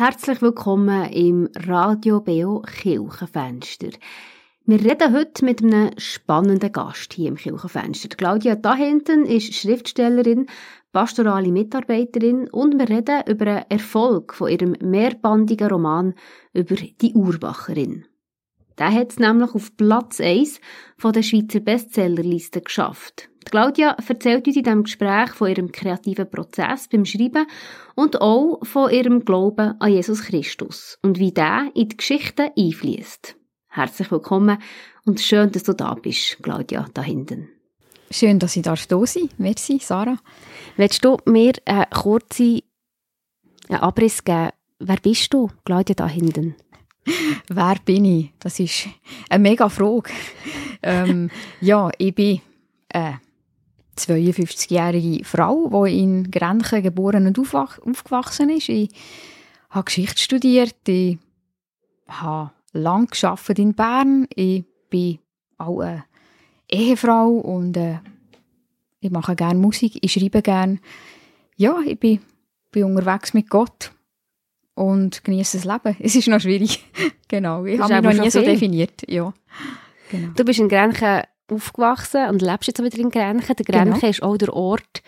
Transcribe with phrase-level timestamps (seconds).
[0.00, 3.90] Herzlich willkommen im Radio Beo Kirchenfenster.
[4.64, 8.08] Wir reden heute mit einem spannenden Gast hier im Kirchenfenster.
[8.16, 10.46] Claudia da hinten ist Schriftstellerin,
[10.90, 16.14] pastorale Mitarbeiterin und wir reden über den Erfolg von ihrem mehrbandigen Roman
[16.54, 18.06] über die Uhrwacherin.
[18.80, 20.58] Der hat es nämlich auf Platz 1
[20.96, 23.28] von der Schweizer Bestsellerliste geschafft.
[23.44, 27.46] Claudia erzählt uns in diesem Gespräch von ihrem kreativen Prozess beim Schreiben
[27.94, 33.36] und auch von ihrem Glauben an Jesus Christus und wie der in die Geschichte einfließt.
[33.68, 34.56] Herzlich willkommen
[35.04, 37.50] und schön, dass du da bist, Claudia, da hinten.
[38.10, 39.28] Schön, dass ich da sein.
[39.36, 40.16] Merci, Sarah.
[40.76, 42.62] Willst du mir einen kurzen
[43.68, 44.50] Abriss geben?
[44.78, 46.56] Wer bist du, Claudia, da hinten?
[47.48, 48.32] Wer bin ich?
[48.38, 48.88] Das ist
[49.28, 50.10] eine mega Frage.
[50.82, 52.40] ähm, ja, ich bin
[52.92, 53.20] eine
[53.96, 58.68] 52-jährige Frau, die in Grenchen geboren und aufgewachsen ist.
[58.68, 58.90] Ich
[59.70, 61.18] habe Geschichte studiert, ich
[62.08, 64.26] habe lange geschafft in Bern.
[64.34, 65.18] Ich bin
[65.58, 66.04] auch eine
[66.68, 67.98] Ehefrau und äh,
[69.00, 70.78] ich mache gerne Musik, ich schreibe gerne.
[71.56, 72.20] Ja, ich bin,
[72.70, 73.92] bin unterwegs mit Gott
[74.74, 75.96] und genieße das Leben.
[76.00, 76.84] Es ist noch schwierig.
[77.28, 79.02] genau, ich habe mich noch nie so definiert.
[79.08, 79.32] Ja.
[80.10, 80.32] Genau.
[80.34, 83.56] Du bist in Grenchen aufgewachsen und lebst jetzt wieder in Grenchen.
[83.56, 84.08] Der Grenchen genau.
[84.08, 85.02] ist auch der Ort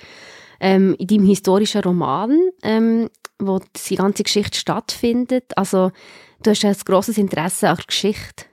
[0.60, 5.56] ähm, in deinem historischen Roman, ähm, wo die ganze Geschichte stattfindet.
[5.56, 5.90] Also
[6.42, 8.44] du hast ein grosses Interesse an der Geschichte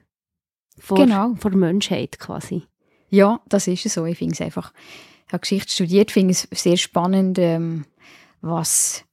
[0.78, 1.34] vor, genau.
[1.38, 2.64] vor der Menschheit quasi.
[3.10, 4.04] Ja, das ist so.
[4.06, 4.72] Ich finde es einfach,
[5.26, 7.84] ich habe Geschichte studiert, finde es sehr spannend, ähm,
[8.40, 9.04] was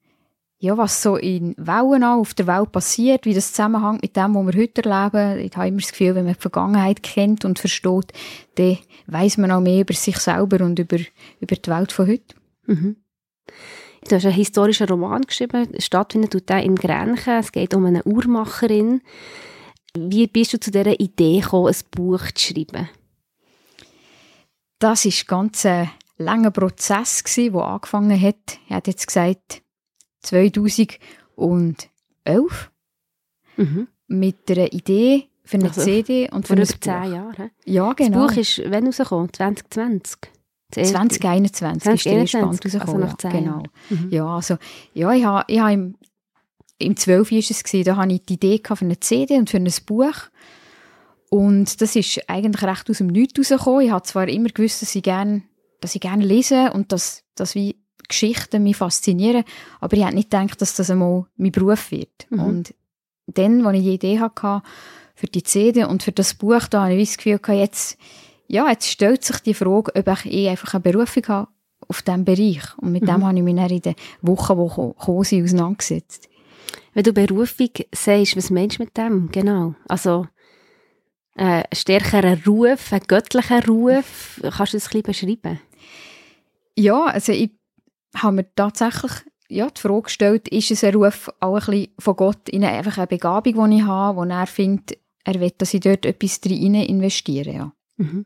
[0.60, 4.56] ja, was so in Wellen auf der Welt passiert, wie das zusammenhängt mit dem, was
[4.56, 5.40] wir heute erleben.
[5.46, 8.12] Ich habe immer das Gefühl, wenn man die Vergangenheit kennt und versteht,
[8.56, 10.98] dann weiß man auch mehr über sich selber und über,
[11.40, 12.36] über die Welt von heute.
[12.66, 12.96] Mhm.
[14.08, 17.34] Du hast einen historischen Roman geschrieben, stattfindet tut in Grenchen.
[17.34, 19.02] Es geht um eine Uhrmacherin.
[19.96, 22.90] Wie bist du zu dieser Idee gekommen, ein Buch zu schreiben?
[24.80, 25.68] Das war ein ganz
[26.18, 28.60] langer Prozess, der angefangen hat.
[28.70, 29.62] Er hat jetzt gesagt,
[30.22, 31.00] 2011
[33.58, 33.88] mhm.
[34.08, 37.52] mit einer Idee für eine also CD und für über zehn Jahre.
[37.66, 38.28] Ja, genau.
[38.28, 39.34] Das Buch ist wann rausgekommen?
[39.34, 40.18] 2020?
[40.72, 43.04] 2021 ist der erste Band rausgekommen.
[43.04, 43.64] Also zehn genau.
[43.90, 44.10] Mhm.
[44.12, 44.58] Ja, also,
[44.94, 45.96] ja, ich habe, ich habe im,
[46.78, 47.32] im 12.
[47.32, 50.16] ist es gewesen, da hatte ich die Idee für eine CD und für ein Buch.
[51.30, 53.86] Und das ist eigentlich recht aus dem Nichts rausgekommen.
[53.86, 55.44] Ich habe zwar immer gewusst, dass ich gerne,
[55.82, 59.44] dass ich gerne lese und dass, dass wie Geschichten mich faszinieren,
[59.80, 62.28] aber ich hätte nicht gedacht, dass das einmal mein Beruf wird.
[62.30, 62.40] Mhm.
[62.40, 62.74] Und
[63.28, 64.62] dann, als ich die Idee hatte
[65.16, 67.98] für die CD und für das Buch, da habe ich das Gefühl gehabt, jetzt,
[68.48, 71.48] ja, jetzt stellt sich die Frage, ob ich eh einfach eine Berufung habe
[71.88, 72.78] auf diesem Bereich.
[72.78, 73.08] Und mit mhm.
[73.08, 76.30] dem habe ich mich dann in den Wochen, die gekommen sind, auseinandergesetzt.
[76.94, 79.30] Wenn du Berufung sagst, was meinst du mit dem?
[79.32, 79.76] Genau.
[79.88, 80.28] Also,
[81.36, 84.42] äh, ein stärkerer Ruf, ein göttlicher Ruf.
[84.42, 85.60] Kannst du das ein bisschen beschreiben?
[86.76, 87.52] Ja, also ich
[88.16, 89.12] habe mir tatsächlich
[89.50, 92.78] ja, die Frage gestellt, ist es ein Ruf auch ein bisschen von Gott in eine,
[92.78, 96.40] einfach eine Begabung, die ich habe, wo er findet, er will, dass ich dort etwas
[96.46, 97.52] rein investiere.
[97.52, 97.72] Ja.
[97.98, 98.26] Mhm.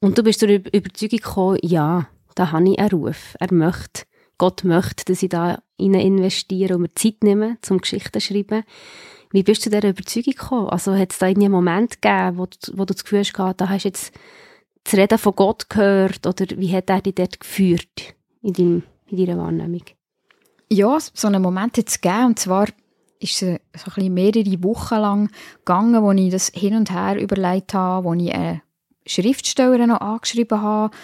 [0.00, 3.36] Und du bist zur Überzeugung gekommen, ja, da habe ich einen Ruf.
[3.40, 4.04] Er möchte,
[4.36, 8.62] Gott möchte, dass ich da rein investiere und mir Zeit nehme, zum Geschichten zu schreiben.
[9.32, 10.68] Wie bist du dieser Überzeugung gekommen?
[10.68, 13.68] Also hat es da einen Moment gegeben, wo du, wo du das Gefühl hast, da
[13.68, 14.12] hast du jetzt
[14.84, 18.14] das Reden von Gott gehört oder wie hat er dich dort geführt?
[18.48, 19.82] In, deinem, in deiner Wahrnehmung?
[20.70, 22.26] Ja, so einen Moment hat es gegeben.
[22.26, 22.66] Und zwar
[23.20, 27.20] ist es so ein bisschen mehrere Wochen lang gegangen, wo ich das hin und her
[27.20, 28.62] überlegt habe, wo ich eine
[29.06, 30.94] Schriftstellerin noch angeschrieben habe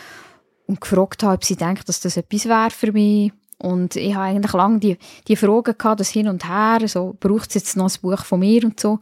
[0.67, 3.33] und gefragt habe, ob sie denkt, dass das etwas wäre für mich.
[3.59, 7.49] Und ich habe eigentlich lange die, die Frage gehabt, das hin und her, so, braucht
[7.49, 8.99] es jetzt noch ein Buch von mir und so,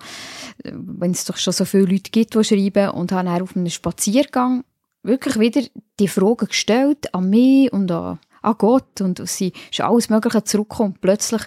[0.62, 2.90] wenn es doch schon so viele Leute gibt, die schreiben.
[2.90, 4.62] Und habe dann auf einem Spaziergang
[5.02, 5.62] wirklich wieder
[5.98, 10.98] die Frage gestellt an mich und an, an Gott und sie ist alles Mögliche zurückgekommen.
[11.00, 11.42] Plötzlich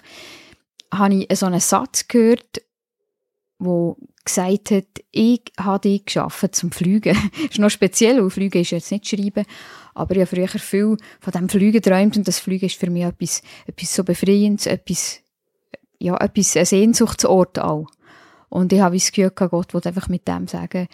[0.92, 2.62] habe ich so einen Satz gehört,
[3.58, 7.16] wo gesagt hat, ich habe dich geschaffen zum Fliegen.
[7.32, 9.46] das ist noch speziell, weil Fliegen ist jetzt nicht schreiben,
[9.94, 13.04] aber ich habe früher viel von dem Fliegen geträumt und das Fliegen ist für mich
[13.04, 15.20] etwas, etwas so Befreiendes, etwas,
[15.98, 17.86] ja, etwas, ein Sehnsuchtsort auch.
[18.48, 20.88] Und ich habe das Gefühl Gott wollte einfach mit dem sagen,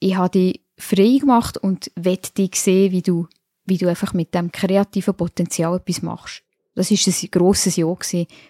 [0.00, 3.26] ich habe dich frei gemacht und will dich sehen, wie du,
[3.68, 6.42] wie du einfach mit dem kreativen Potenzial etwas machst.
[6.74, 7.96] Das war ein grosses Ja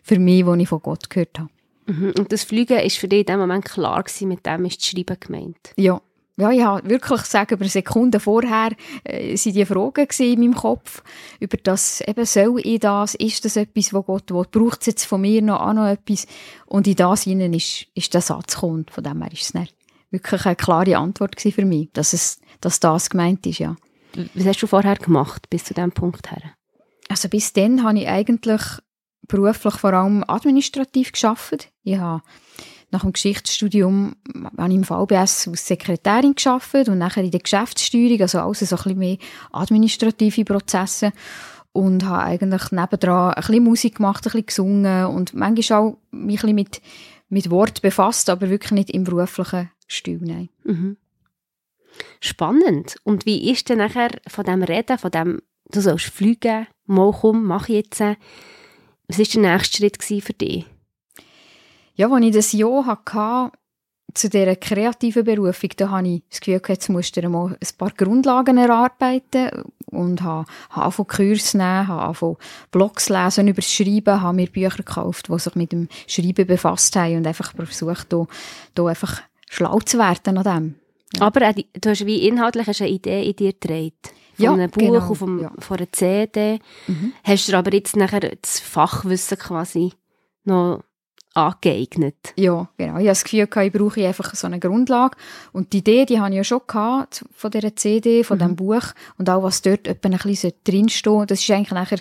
[0.02, 1.50] für mich, das ich von Gott gehört habe.
[1.86, 2.12] Mhm.
[2.18, 4.86] Und das Fliegen war für dich in dem Moment klar gewesen, mit dem ist das
[4.86, 5.72] Schreiben gemeint?
[5.76, 6.00] Ja,
[6.36, 8.70] ja, ich habe wirklich sagen, über Sekunden vorher
[9.02, 11.02] äh, sind die Fragen in meinem Kopf,
[11.40, 15.04] über das, eben, soll ich das, ist das etwas, wo Gott will, braucht es jetzt
[15.04, 16.28] von mir noch, auch noch etwas?
[16.66, 19.74] Und in das hinein ist, ist der Satz gekommen, von dem her ist es nicht
[20.10, 23.76] wirklich eine klare Antwort für mich, dass, es, dass das gemeint ist, ja.
[24.34, 26.42] Was hast du vorher gemacht, bis zu diesem Punkt her?
[27.08, 28.62] Also bis dann habe ich eigentlich
[29.26, 31.70] beruflich vor allem administrativ geschafft.
[31.82, 32.22] Ich habe
[32.90, 34.16] nach dem Geschichtsstudium
[34.56, 38.76] habe ich im VBS als Sekretärin geschafft und nachher in der Geschäftssteuerung, also alles so
[38.76, 39.18] ein bisschen mehr
[39.52, 41.12] administrative Prozesse
[41.72, 46.42] und habe eigentlich nebendran ein bisschen Musik gemacht, ein bisschen gesungen und manchmal auch mich
[46.42, 46.80] ein bisschen mit,
[47.28, 50.48] mit Wort befasst, aber wirklich nicht im beruflichen Stil, nein.
[50.64, 50.96] Mhm.
[52.20, 52.96] Spannend.
[53.04, 57.44] Und wie ist denn nachher von dem Reden, von dem, du sollst fliegen, mal komm,
[57.44, 60.66] mach jetzt, was war der nächste Schritt für dich?
[61.94, 63.52] Ja, als ich das Jahr hatte,
[64.14, 67.90] zu dieser kreativen Berufung, da habe ich das Gefühl, jetzt musst du mal ein paar
[67.90, 72.36] Grundlagen erarbeiten und habe, habe Kurse nehmen, habe
[72.70, 76.96] Blogs lesen über das Schreiben, habe mir Bücher gekauft, die sich mit dem Schreiben befasst
[76.96, 78.26] haben und einfach versucht, hier,
[78.76, 80.74] hier einfach schlau zu werden an dem.
[81.16, 81.22] Ja.
[81.22, 84.12] Aber du hast wie inhaltlich eine Idee in dir gedreht.
[84.34, 84.98] Von ja, einem Buch genau.
[84.98, 85.52] auf einem, ja.
[85.58, 86.60] von einer CD.
[86.86, 87.12] Mhm.
[87.24, 89.92] Hast du aber jetzt nachher das Fachwissen quasi
[90.44, 90.82] noch
[91.34, 92.34] angeeignet.
[92.36, 92.94] Ja, genau.
[92.94, 95.16] Ich habe das Gefühl, ich brauche einfach so eine Grundlage.
[95.52, 98.40] Und die Idee, die habe ich ja schon gehabt, von dieser CD, von mhm.
[98.40, 98.82] diesem Buch.
[99.18, 101.98] Und auch, was dort etwa ein bisschen drinstehen das ist eigentlich nachher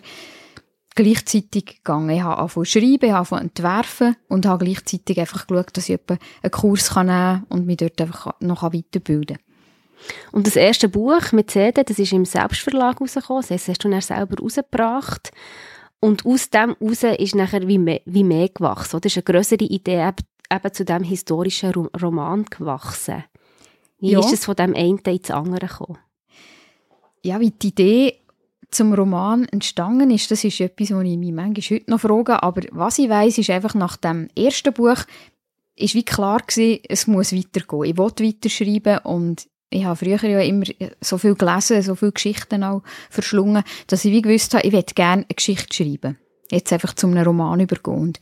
[0.97, 2.09] gleichzeitig gegangen.
[2.09, 5.77] Ich habe angefangen zu schreiben, ich habe angefangen zu entwerfen und habe gleichzeitig einfach geschaut,
[5.77, 9.45] dass ich einen Kurs kann nehmen und mich dort einfach noch weiterbilden kann.
[10.31, 14.01] Und das erste Buch mit CD, das ist im Selbstverlag rausgekommen, das hast du dann
[14.01, 15.31] selber rausgebracht.
[15.99, 18.99] Und aus dem heraus ist nachher wie mehr, wie mehr gewachsen.
[19.01, 20.11] Das ist eine größere Idee
[20.51, 23.23] eben zu diesem historischen Roman gewachsen.
[23.99, 24.19] Wie ja.
[24.19, 25.97] ist es von dem einen ins andere gekommen?
[27.23, 28.19] Ja, wie die Idee
[28.69, 32.44] zum Roman entstanden ist, das ist etwas, was ich mich manchmal heute noch frage.
[32.44, 35.00] Aber was ich weiß, ist einfach nach dem ersten Buch
[35.75, 37.84] ist wie klar gewesen, es muss weitergehen.
[37.84, 40.66] Ich will weiterschreiben und ich habe früher ja immer
[41.02, 44.96] so viel gelesen, so viele Geschichten auch verschlungen, dass ich wie gewusst habe, ich möchte
[44.96, 46.18] gerne eine Geschichte schreiben.
[46.50, 47.98] Jetzt einfach zu einem Roman übergehen.
[47.98, 48.19] Und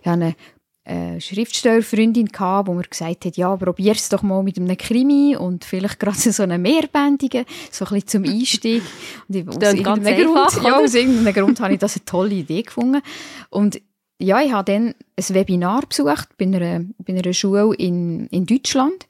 [0.00, 0.36] ich habe eine
[0.86, 5.64] äh, Schriftstellerfreundin gehabt, wo mir gesagt hat, ja, probier's doch mal mit einem Krimi und
[5.64, 8.82] vielleicht gerade so einen mehrbändigen, so ein bisschen zum Einstieg.
[9.28, 12.62] Und ich, aus irgendeinem Grund, ja, aus irgendeinem Grund habe ich das eine tolle Idee
[12.62, 13.02] gefunden.
[13.50, 13.80] Und
[14.18, 19.06] ja, ich habe dann ein Webinar besucht bei einer, bei einer Schule in, in Deutschland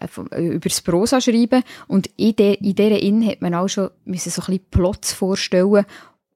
[0.00, 3.68] äh, äh, über das Prosa schreiben und in, de, in dieser Inn hat man auch
[3.68, 5.86] schon müssen so ein bisschen Plots vorstellen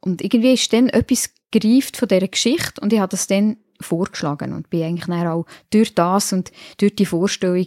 [0.00, 4.52] und irgendwie ist dann etwas gereift von dieser Geschichte und ich habe das dann vorgeschlagen
[4.52, 7.66] und bin eigentlich auch durch das und durch die Vorstellung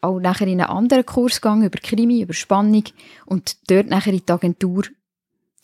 [0.00, 2.84] auch nachher in einen anderen Kurs gegangen, über Krimi, über Spannung
[3.24, 4.84] und dort nachher in die Agentur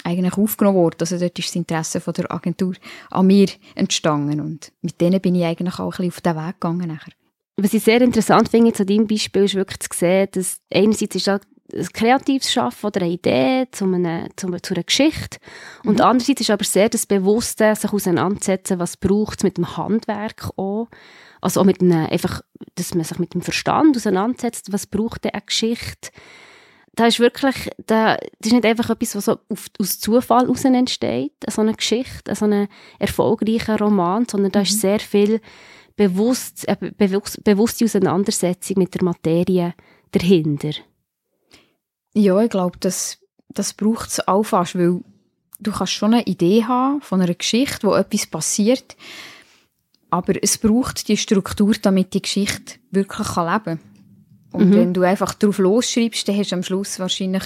[0.05, 0.97] eigentlich aufgenommen worden.
[1.01, 2.75] Also dort ist das Interesse von der Agentur
[3.11, 6.61] an mir entstanden und mit denen bin ich eigentlich auch ein bisschen auf den Weg
[6.61, 7.13] gegangen nachher.
[7.57, 11.29] Was ich sehr interessant finde zu deinem Beispiel ist wirklich zu sehen, dass einerseits ist
[11.75, 15.39] ein kreatives Schaffen oder eine Idee zu einer, zu, zu einer Geschichte.
[15.85, 16.05] Und mhm.
[16.05, 20.89] andererseits ist aber sehr das Bewusste, sich auseinandersetzen, was braucht es mit dem Handwerk auch.
[21.41, 22.43] Also auch mit einem, einfach,
[22.77, 26.11] dass man sich mit dem Verstand auseinandersetzt, was braucht eine Geschichte.
[26.95, 30.65] Da ist wirklich, da, das ist nicht einfach etwas, was so auf, aus Zufall heraus
[30.65, 34.81] entsteht, so eine Geschichte, so ein erfolgreicher Roman, sondern da ist mhm.
[34.81, 35.41] sehr viel
[35.97, 39.75] bewusst, äh, bewusst, bewusste Auseinandersetzung mit der Materie
[40.13, 40.73] dahinter.
[42.15, 45.01] Ja, ich glaube, das, das braucht es auch fast, weil
[45.61, 48.97] du kannst schon eine Idee haben von einer Geschichte, wo etwas passiert,
[50.11, 53.81] aber es braucht die Struktur, damit die Geschichte wirklich leben kann.
[54.53, 54.75] Und mhm.
[54.75, 57.45] wenn du einfach drauf losschreibst, dann hast du am Schluss wahrscheinlich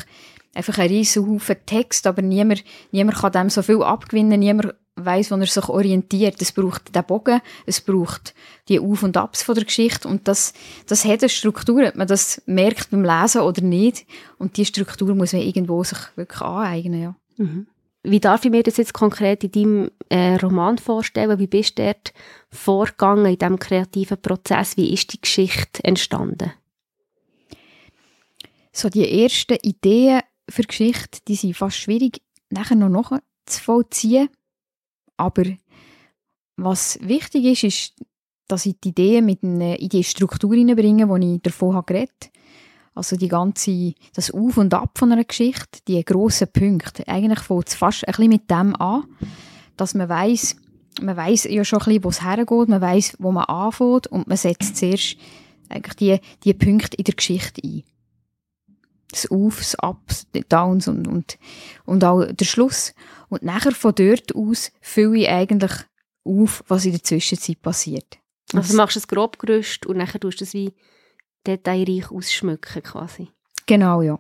[0.55, 5.31] einfach einen riesen Haufen Text, aber niemand, niemand kann dem so viel abgewinnen, niemand weiß,
[5.31, 6.41] wo er sich orientiert.
[6.41, 8.35] Es braucht den Bogen, es braucht
[8.69, 10.55] die Auf- und Abs von der Geschichte und das,
[10.87, 14.07] das hat eine Struktur, ob man das merkt beim Lesen oder nicht.
[14.39, 17.17] Und die Struktur muss man irgendwo sich wirklich aneignen, ja.
[17.37, 17.67] Mhm.
[18.09, 21.41] Wie darf ich mir das jetzt konkret in deinem äh, Roman vorstellen?
[21.41, 22.13] Wie bist du dort
[22.51, 24.77] vorgegangen in diesem kreativen Prozess?
[24.77, 26.53] Wie ist die Geschichte entstanden?
[28.73, 34.29] So die ersten Ideen für Geschichte, die sind fast schwierig nachher noch nachzuvollziehen.
[35.17, 35.45] Aber
[36.57, 37.95] was wichtig ist, ist,
[38.49, 42.07] dass ich die Ideen mit eine, in die hineinbringe, die ich davon habe
[42.95, 47.07] Also die ganze, das Auf und Ab von einer Geschichte, die grossen Punkte.
[47.07, 49.05] Eigentlich fängt es fast ein bisschen mit dem an,
[49.77, 50.57] dass man weiß,
[51.03, 54.29] man weiß ja schon ein bisschen, wo es hergeht, man weiß, wo man anfängt und
[54.29, 55.17] man setzt zuerst
[55.69, 57.83] eigentlich die, die Punkte in der Geschichte ein.
[59.11, 60.01] Das Auf, das Ab,
[60.35, 61.39] die Downs und, und,
[61.85, 62.95] und auch der Schluss.
[63.29, 65.73] Und nachher von dort aus fülle ich eigentlich
[66.25, 68.19] auf, was in der Zwischenzeit passiert.
[68.53, 70.73] Also du machst ein Grobgerüst und nachher tust du es wie
[71.47, 73.29] detailreich ausschmücken quasi.
[73.67, 74.19] Genau, ja.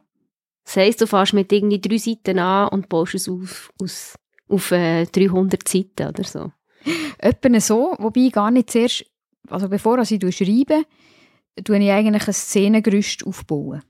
[0.64, 4.14] Das heisst, du fährst mit irgendwie drei Seiten an und baust es auf, aus,
[4.48, 6.52] auf äh, 300 Seiten oder so.
[7.18, 9.04] Etwa so, wobei gar nicht zuerst,
[9.48, 10.84] also bevor ich schreibe,
[11.62, 13.82] tue ich eigentlich ein Szenengerüst aufbauen.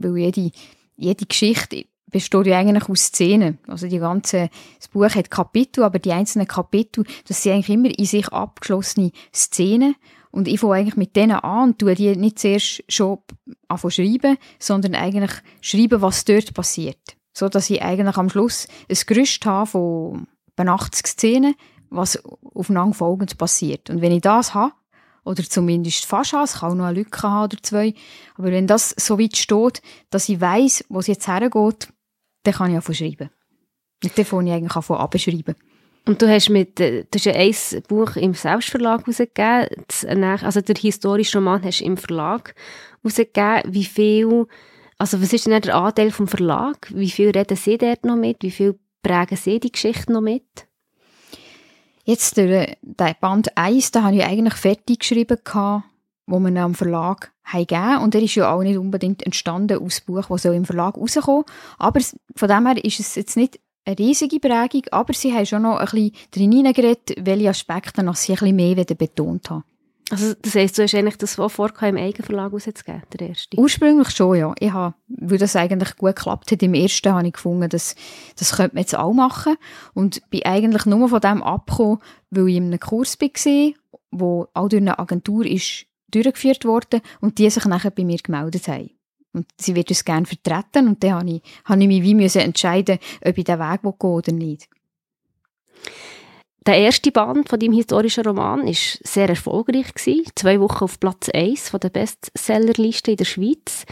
[0.00, 0.50] Weil jede,
[0.96, 3.58] jede Geschichte besteht ja eigentlich aus Szenen.
[3.66, 7.98] Also die ganze, das Buch hat Kapitel, aber die einzelnen Kapitel, das sind eigentlich immer
[7.98, 9.94] in sich abgeschlossene Szenen.
[10.32, 13.18] Und ich fange eigentlich mit denen an und tue die nicht zuerst schon
[13.68, 17.16] anfangen schreiben, sondern eigentlich schreiben, was dort passiert.
[17.32, 20.26] So dass ich eigentlich am Schluss ein Gerüst habe von
[20.56, 21.54] 80 Szenen,
[21.88, 22.22] was
[22.54, 23.90] aufeinander folgend passiert.
[23.90, 24.72] Und wenn ich das habe,
[25.24, 27.94] oder zumindest fast habe, es kann auch noch eine Lücke haben oder zwei,
[28.36, 31.88] aber wenn das so weit steht, dass ich weiss, wo es jetzt hergeht,
[32.42, 33.30] dann kann ich auch schreiben.
[34.02, 35.54] Und dann fange ich eigentlich an abschreiben.
[36.06, 40.74] Und du hast mit, äh, du hast ja ein Buch im Selbstverlag herausgegeben, also der
[40.76, 42.54] historische Roman hast du im Verlag
[43.02, 43.74] herausgegeben.
[43.74, 44.46] Wie viel,
[44.98, 46.90] also was ist denn der Anteil vom Verlag?
[46.94, 48.42] Wie viel reden sie dort noch mit?
[48.42, 50.69] Wie viel prägen sie die Geschichte noch mit?
[52.10, 55.38] Jetzt der, der Band 1, da habe ich eigentlich fertig geschrieben,
[56.26, 60.16] wo man am Verlag gegeben Und er ist ja auch nicht unbedingt entstanden aus dem
[60.16, 61.46] Buch, das im Verlag rauskommt.
[61.78, 62.00] Aber
[62.34, 65.76] von dem her ist es jetzt nicht eine riesige Prägung, aber sie haben schon noch
[65.76, 69.62] ein bisschen drin hineingeredet, welche Aspekte noch sie ein bisschen mehr betont haben.
[70.10, 73.56] Also das heisst, du hast eigentlich das vor im Eigenverlag rauszugeben, der erste?
[73.56, 74.52] Ursprünglich schon, ja.
[74.58, 77.94] Ich habe, weil das eigentlich gut geklappt hat, im ersten habe ich gefunden, dass,
[78.36, 79.56] das könnte man jetzt auch machen.
[79.94, 82.00] Und bin eigentlich nur von dem abgekommen,
[82.30, 83.72] weil ich in einem Kurs war,
[84.10, 88.66] wo auch durch eine Agentur ist durchgeführt worden und die sich nachher bei mir gemeldet
[88.66, 88.90] haben.
[89.32, 92.98] Und sie wird es gerne vertreten und dann habe ich, habe ich mich wie entscheiden,
[93.24, 94.68] ob ich diesen Weg gehe oder nicht.
[96.66, 99.94] Der erste Band von deinem historischen Roman war sehr erfolgreich.
[99.94, 100.30] Gewesen.
[100.34, 103.86] Zwei Wochen auf Platz 1 von der Bestsellerliste in der Schweiz.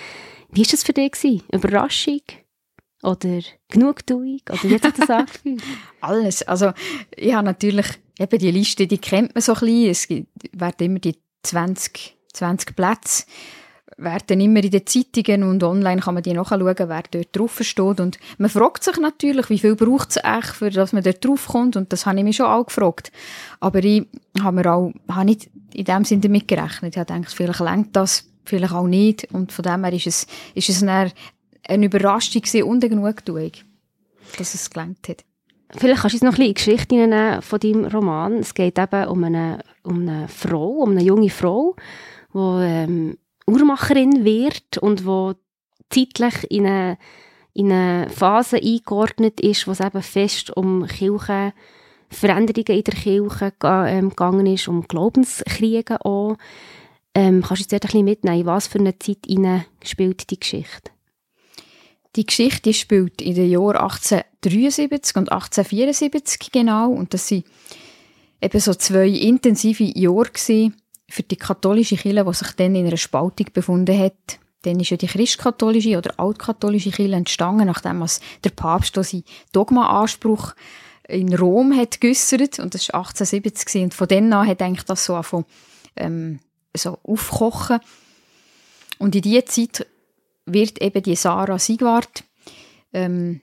[0.51, 1.13] Wie war das für dich?
[1.13, 1.43] Gewesen?
[1.51, 2.21] Überraschung?
[3.03, 4.41] Oder Genugtuung?
[4.51, 5.63] Oder wie hat das angefühlt?
[6.01, 6.43] Alles.
[6.43, 6.73] Also,
[7.17, 7.87] ich habe natürlich,
[8.19, 9.91] eben die Liste, die kennt man so ein bisschen.
[9.91, 13.25] Es werden immer die 20, 20 Plätze
[13.99, 18.01] werden immer in den Zeitungen und online kann man die nachschauen, wer dort drauf steht.
[18.01, 21.77] Und man fragt sich natürlich, wie viel braucht es echt, für dass man dort draufkommt.
[21.77, 23.11] Und das habe ich mich schon auch gefragt.
[23.61, 24.07] Aber ich
[24.41, 26.97] habe mir auch habe nicht in dem Sinne damit gerechnet.
[26.97, 29.33] Ich gedacht, vielleicht längt das, vielleicht auch nicht.
[29.33, 31.11] Und von dem her ist es, ist es eine,
[31.67, 33.53] eine Überraschung und eine Genugtuung,
[34.39, 35.25] dass es gelangt hat.
[35.77, 38.39] Vielleicht kannst du uns noch ein bisschen Geschichte von deinem Roman.
[38.39, 41.77] Es geht eben um eine, um eine Frau, um eine junge Frau,
[42.33, 45.35] die ähm, Uhrmacherin wird und wo
[45.91, 46.99] zeitlich in eine,
[47.55, 51.53] in eine Phase eingeordnet ist, wo es eben fest um Kirche,
[52.11, 56.37] Veränderungen in der Kirche ähm, gegangen ist, um Glaubenskriege auch.
[57.15, 59.27] Ähm, kannst du uns dort ein bisschen mitnehmen, was für eine Zeit
[59.83, 60.93] spielt die Geschichte?
[62.17, 67.45] Die Geschichte spielt in den Jahren 1873 und 1874 genau und das sind
[68.41, 70.31] eben so zwei intensive Jahre
[71.09, 74.39] für die katholische Kirche, die sich dann in einer Spaltung befunden hat.
[74.63, 78.05] Dann ist ja die christkatholische oder altkatholische Kirche entstanden, nachdem
[78.45, 80.55] der Papst seinen Dogma-Anspruch
[81.09, 85.07] in Rom hat geäussert und das war 1870 und von dann an hat eigentlich das
[85.07, 85.47] so angefangen,
[85.97, 86.41] ähm,
[86.77, 87.81] so aufkochen
[88.99, 89.87] und in dieser Zeit
[90.45, 92.25] wird eben die Sarah Sigwart
[92.93, 93.41] ähm,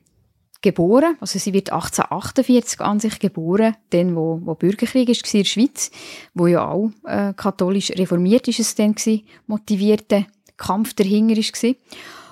[0.62, 1.18] geboren.
[1.20, 5.92] Also sie wird 1848 an sich geboren, dann wo, wo Bürgerkrieg ist in der Schweiz,
[6.34, 10.26] wo ja auch äh, katholisch reformiert ist es dann gewesen, motivierte
[10.58, 11.66] Kampf dahinter ist.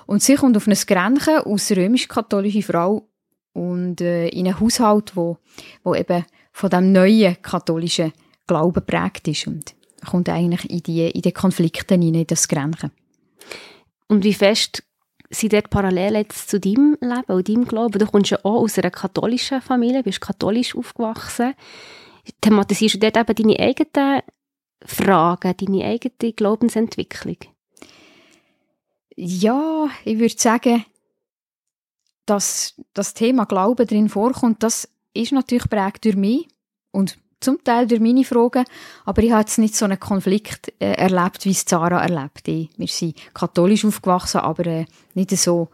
[0.06, 3.08] Und sie kommt auf ein Grenchen aus römisch-katholischer Frau
[3.52, 5.38] und äh, in einen Haushalt, wo,
[5.82, 8.12] wo eben von dem neuen katholischen
[8.46, 12.90] Glauben prägt ist und kommt eigentlich in die, in die Konflikte hinein, in das Grenchen.
[14.08, 14.82] Und wie fest
[15.34, 17.98] sind dort parallel jetzt zu deinem Leben und deinem Glauben?
[17.98, 21.54] Du kommst ja auch aus einer katholischen Familie, bist katholisch aufgewachsen.
[22.40, 24.22] Thematisierst du dort eben deine eigenen
[24.84, 27.36] Fragen, deine eigene Glaubensentwicklung?
[29.16, 30.84] Ja, ich würde sagen,
[32.26, 36.48] dass das Thema Glauben drin vorkommt, das ist natürlich prägt durch mich
[36.90, 38.64] und zum Teil durch meine Fragen,
[39.04, 42.48] aber ich habe jetzt nicht so einen Konflikt äh, erlebt, wie es Zara erlebt.
[42.48, 44.84] Ich, wir sind katholisch aufgewachsen, aber äh,
[45.14, 45.68] nicht so,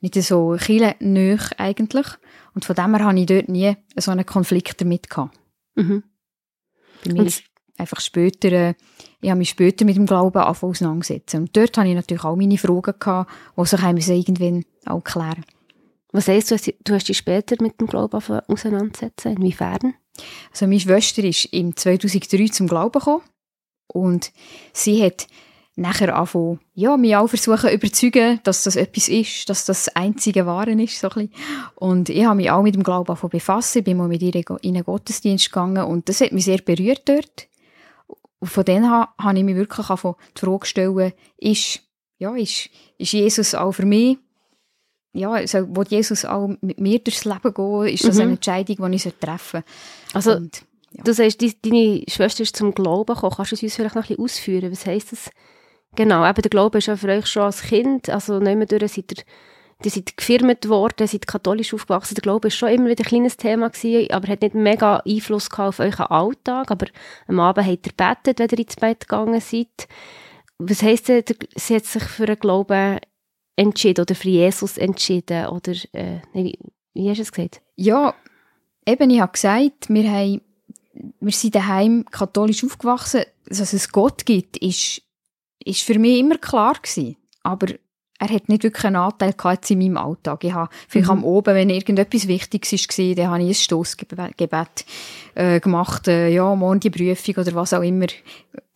[0.00, 0.56] nicht so
[1.00, 2.06] nöch eigentlich.
[2.54, 5.38] Und von dem her habe ich dort nie so einen Konflikt damit gehabt.
[5.76, 6.02] Mhm.
[7.06, 7.42] Und
[7.76, 8.74] einfach später, äh,
[9.20, 11.42] ich habe mich später mit dem Glauben auseinandersetzen.
[11.42, 15.44] Und dort hatte ich natürlich auch meine Fragen, gehabt, die sich irgendwann auch klären.
[16.12, 19.36] Was heisst, du hast, du hast dich später mit dem Glauben auseinandersetzen?
[19.36, 19.94] Inwiefern?
[20.50, 23.22] Also meine Schwester ist im 2003 zum Glauben gekommen
[23.86, 24.32] und
[24.72, 25.26] sie hat
[25.78, 30.72] nachher anfangen, ja, mich auch versuchen überzeugen, dass das etwas ist, dass das einzige Wahre
[30.72, 31.30] ist, so ein
[31.76, 34.74] Und ich habe mich auch mit dem Glauben anfangen befassen, bin mal mit ihr in
[34.74, 37.48] einen Gottesdienst gegangen und das hat mich sehr berührt dort.
[38.40, 41.80] Und von dann an habe ich mich wirklich anfangen, die Frage stellen, ist,
[42.18, 44.18] ja, ist, ist Jesus auch für mich,
[45.18, 48.22] ja, also, will Jesus auch mit mir durchs Leben gehen, ist das mhm.
[48.22, 49.62] eine Entscheidung, die ich treffen
[50.12, 50.14] soll?
[50.14, 51.02] Also, und, ja.
[51.04, 54.08] du sagst, deine Schwester ist zum Glauben gekommen, kannst du es uns vielleicht noch ein
[54.08, 54.70] bisschen ausführen?
[54.70, 55.30] Was heisst das?
[55.96, 58.92] Genau, eben der Glaube ist ja für euch schon als Kind, also nicht mehr durch,
[58.92, 59.24] seid ihr,
[59.84, 62.14] ihr seid gefirmt worden, seid katholisch aufgewachsen.
[62.14, 65.48] Der Glaube ist schon immer wieder ein kleines Thema gewesen, aber hat nicht mega Einfluss
[65.56, 66.70] auf euren Alltag.
[66.70, 66.86] Aber
[67.26, 69.88] am Abend habt ihr gebetet, wenn ihr ins Bett gegangen seid.
[70.58, 71.24] Was heisst denn,
[71.56, 72.98] sie hat sich für den Glauben
[73.58, 75.46] entschieden oder für Jesus entschieden?
[75.46, 76.58] Oder, äh, wie,
[76.94, 77.60] wie hast du es gesagt?
[77.76, 78.14] Ja,
[78.86, 80.40] eben, ich habe gesagt, wir, haben,
[81.20, 83.22] wir sind daheim katholisch aufgewachsen.
[83.46, 85.02] Dass es Gott gibt, ist
[85.68, 87.16] ist für mich immer klar gewesen.
[87.42, 87.66] Aber
[88.20, 90.42] er hat nicht wirklich einen Anteil gehabt in meinem Alltag.
[90.42, 91.18] Ich habe vielleicht mhm.
[91.18, 94.84] am Oben, wenn irgendetwas Wichtiges war, dann habe ich ein Stossgebet
[95.34, 98.06] äh, gemacht, äh, ja, morgen die Prüfung oder was auch immer.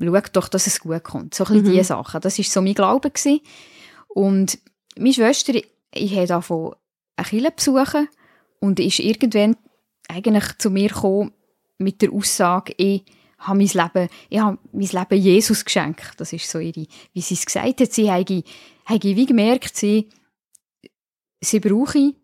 [0.00, 1.34] Schau doch, dass es gut kommt.
[1.34, 1.72] So ein bisschen mhm.
[1.72, 2.20] diese Sachen.
[2.20, 3.10] Das war so mein Glaube.
[3.10, 3.40] Gewesen.
[4.08, 4.58] Und
[4.98, 5.54] meine Schwester,
[5.94, 6.74] ich habe davon
[7.16, 8.08] eine Kille besuchen
[8.60, 9.56] und ist irgendwann
[10.08, 11.32] eigentlich zu mir gekommen
[11.78, 13.04] mit der Aussage, ich
[13.38, 16.12] habe mein Leben, ich habe mein Leben Jesus geschenkt.
[16.16, 17.92] Das ist so ihre, wie sie es gesagt hat.
[17.92, 18.44] Sie habe,
[18.84, 20.08] habe wie gemerkt, sie,
[21.40, 22.14] sie brauche,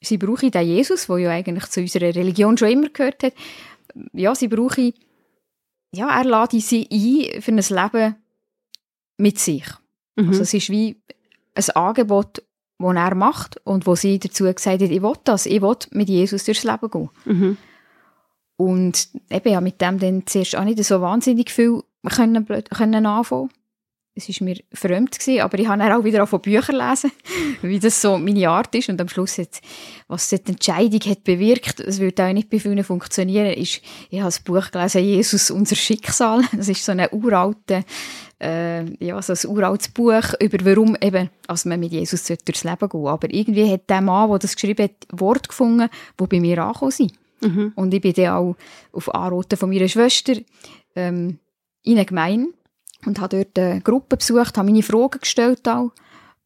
[0.00, 3.34] sie brauche den Jesus, der ja eigentlich zu unserer Religion schon immer gehört hat.
[4.12, 4.92] Ja, sie brauche,
[5.94, 8.16] ja, er lade sie ein für ein Leben
[9.16, 9.66] mit sich.
[10.16, 10.28] Mhm.
[10.28, 11.00] Also es ist wie
[11.54, 12.42] ein Angebot,
[12.78, 16.08] das er macht und wo sie dazu gesagt hat, ich will das, ich will mit
[16.08, 17.10] Jesus durchs Leben gehen.
[17.24, 17.56] Mhm.
[18.56, 23.50] Und eben ja mit dem dann zuerst auch nicht so wahnsinnig viel können, können anfangen.
[24.16, 27.10] Es war mir fremd, gewesen, aber ich habe dann auch wieder von Büchern lesen,
[27.62, 28.88] wie das so meine Art ist.
[28.88, 29.60] Und am Schluss, hat,
[30.06, 34.28] was die Entscheidung hat bewirkt, es würde auch nicht bei vielen funktionieren, ist, ich habe
[34.28, 36.42] das Buch gelesen, Jesus, unser Schicksal.
[36.52, 37.84] Das ist so ein uralte,
[38.40, 42.88] äh, ja, so ein uraltes Buch über warum eben, als man mit Jesus durchs Leben
[42.88, 46.58] gehen Aber irgendwie hat der Mann, der das geschrieben hat, Wort gefunden, wo bei mir
[46.62, 47.14] angekommen sind.
[47.40, 47.72] Mhm.
[47.74, 48.56] Und ich bin dann auch
[48.92, 50.34] auf Anraten von meiner Schwester
[50.94, 51.38] ähm,
[51.82, 52.48] in eine Gemeinde
[53.06, 55.92] und habe dort eine Gruppe besucht, habe meine Fragen gestellt, auch,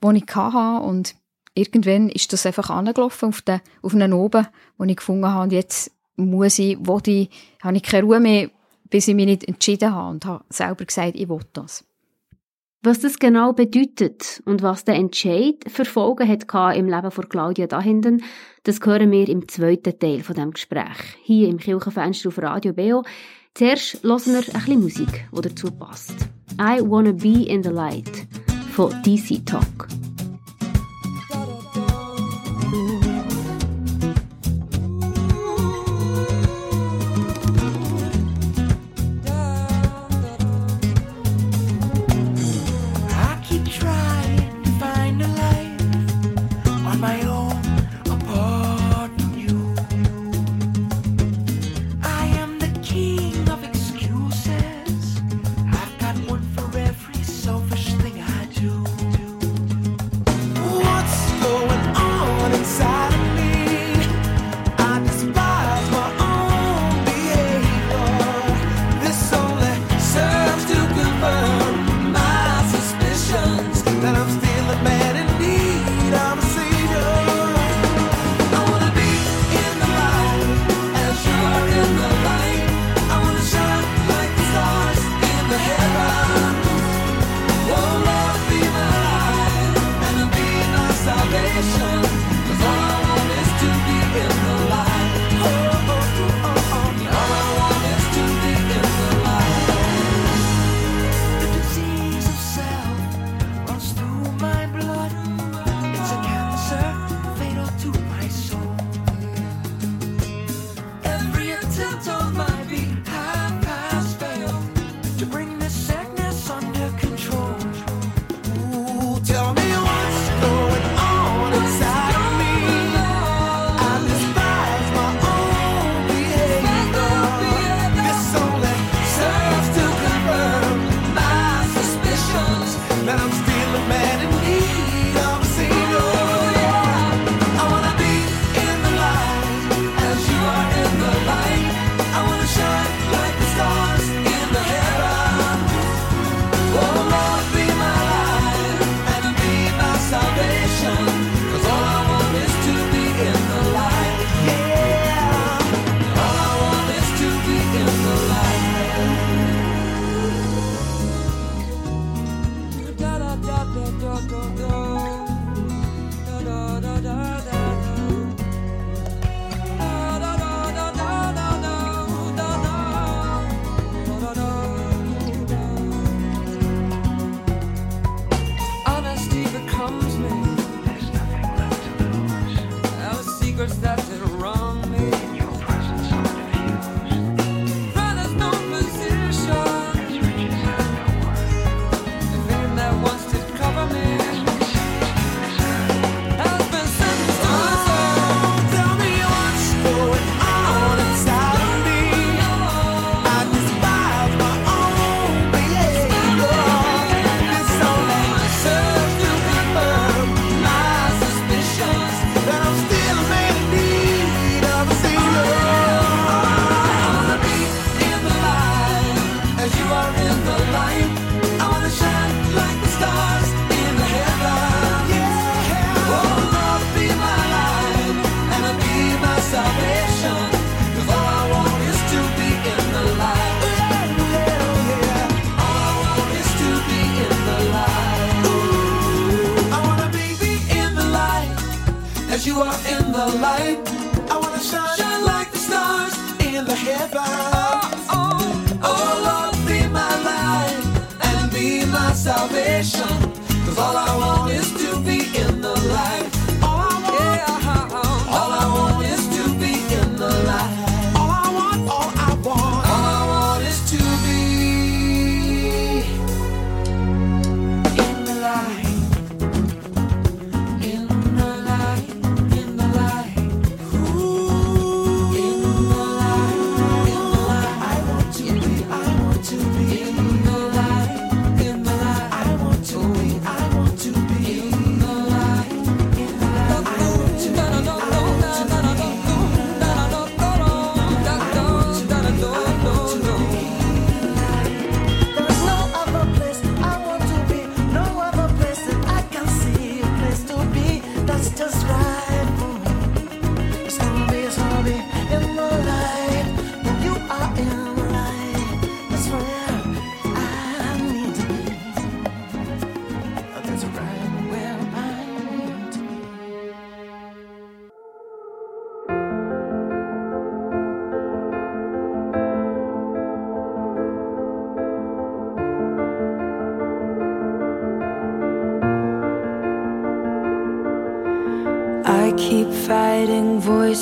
[0.02, 0.84] die ich hatte.
[0.84, 1.14] Und
[1.54, 3.42] irgendwann ist das einfach angelaufen auf,
[3.82, 7.28] auf einen oben, wo ich gefunden habe, und jetzt muss ich, wo die,
[7.62, 8.50] habe ich keine Ruhe mehr,
[8.90, 11.84] bis ich mich nicht entschieden habe und habe selber gesagt, ich will das.
[12.82, 17.66] Was das genau bedeutet und was der Entscheid für Folgen hat im Leben von Claudia
[17.66, 18.22] dahinten,
[18.62, 21.16] das hören wir im zweiten Teil von dem Gespräch.
[21.22, 23.02] Hier im Kirchenfenster auf Radio Beo.
[23.54, 26.37] Zuerst hören wir ein bisschen Musik, die dazu passt.
[26.58, 28.26] I Wanna Be in the Light
[28.70, 29.88] for DC Talk.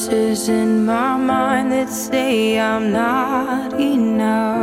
[0.06, 4.55] Voices in my mind that say I'm not enough.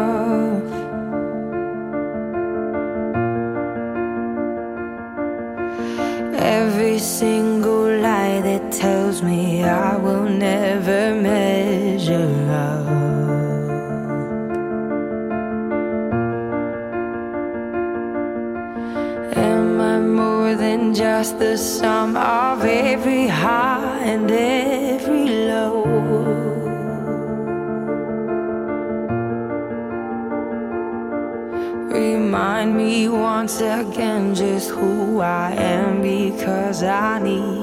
[33.63, 37.62] Again just who I am because I need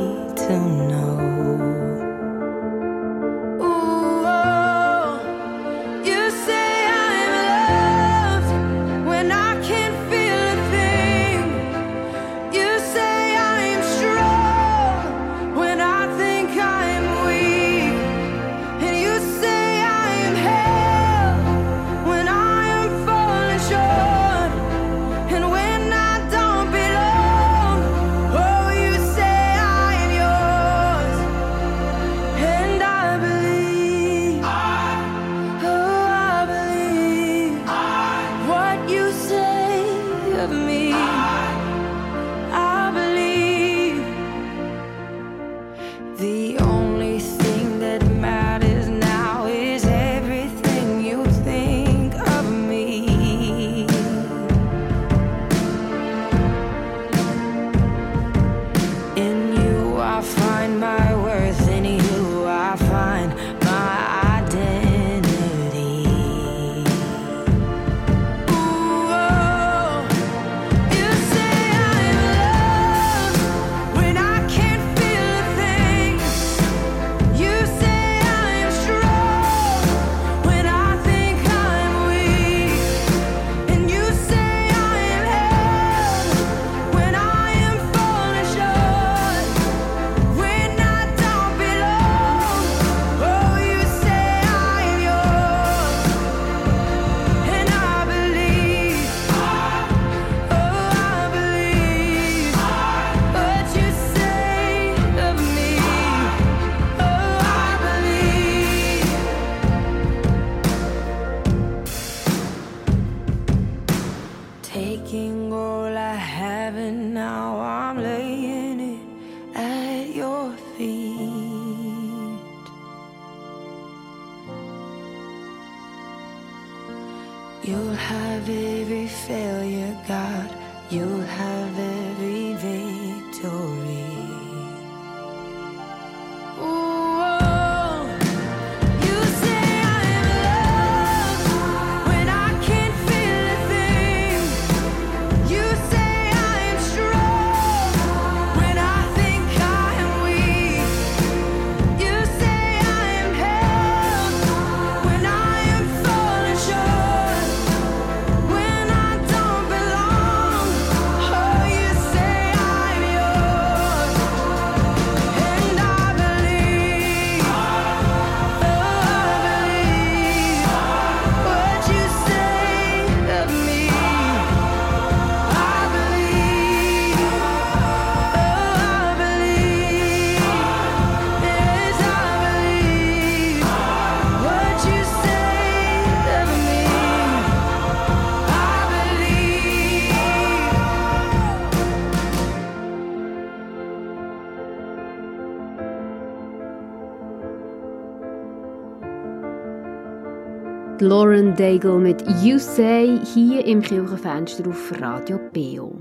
[201.01, 205.99] Lauren Daigle mit You Say hier im Kirchenfenster auf Radio Beo.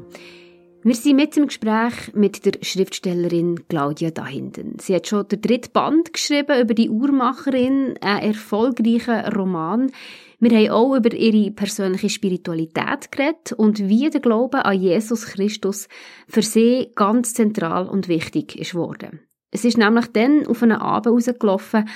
[0.84, 4.78] Wir sind mit im Gespräch mit der Schriftstellerin Claudia Dahinden.
[4.78, 9.90] Sie hat schon den dritten Band geschrieben über die Uhrmacherin, einen erfolgreichen Roman.
[10.42, 15.88] Wir haben auch über ihre persönliche Spiritualität geredet und wie der Glaube an Jesus Christus
[16.28, 19.22] für sie ganz zentral und wichtig ist worden.
[19.52, 21.88] Es ist nämlich dann auf einen Abend rausgelaufen,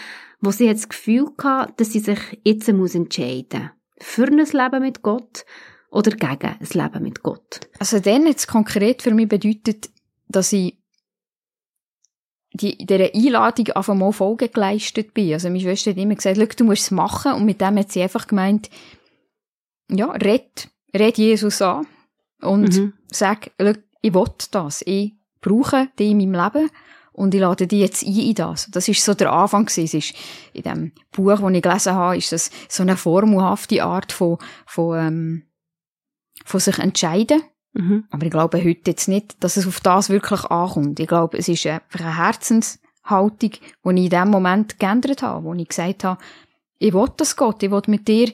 [0.43, 3.71] wo sie das Gefühl hatte, dass sie sich jetzt entscheiden muss.
[3.99, 5.45] Für ein Leben mit Gott
[5.89, 7.62] oder gegen ein Leben mit Gott.
[7.79, 9.89] Also dann hat es konkret für mich bedeutet,
[10.27, 10.77] dass ich
[12.51, 15.34] die, dieser Einladung auf einmal Folge geleistet bin.
[15.34, 17.34] Also meine Schwester hat immer gesagt, du musst es machen.
[17.34, 18.69] Und mit dem hat sie einfach gemeint,
[19.89, 21.88] ja, red, red Jesus an
[22.41, 22.93] und mhm.
[23.08, 23.51] sag,
[24.01, 24.84] ich will das.
[24.86, 26.69] Ich brauche dich in meinem Leben
[27.13, 28.69] und ich lade die jetzt ein in das.
[28.71, 29.86] Das ist so der Anfang gewesen.
[29.86, 30.15] Es ist
[30.52, 34.99] in dem Buch, das ich gelesen habe, ist das so eine formelhafte Art von, von,
[34.99, 35.43] ähm,
[36.43, 37.43] von sich entscheiden.
[37.73, 38.06] Mhm.
[38.10, 40.99] Aber ich glaube heute jetzt nicht, dass es auf das wirklich ankommt.
[40.99, 45.54] Ich glaube, es ist einfach eine Herzenshaltung, die ich in dem Moment geändert habe, wo
[45.54, 46.21] ich gesagt habe,
[46.80, 48.32] ich will das Gott, ich will mit dir,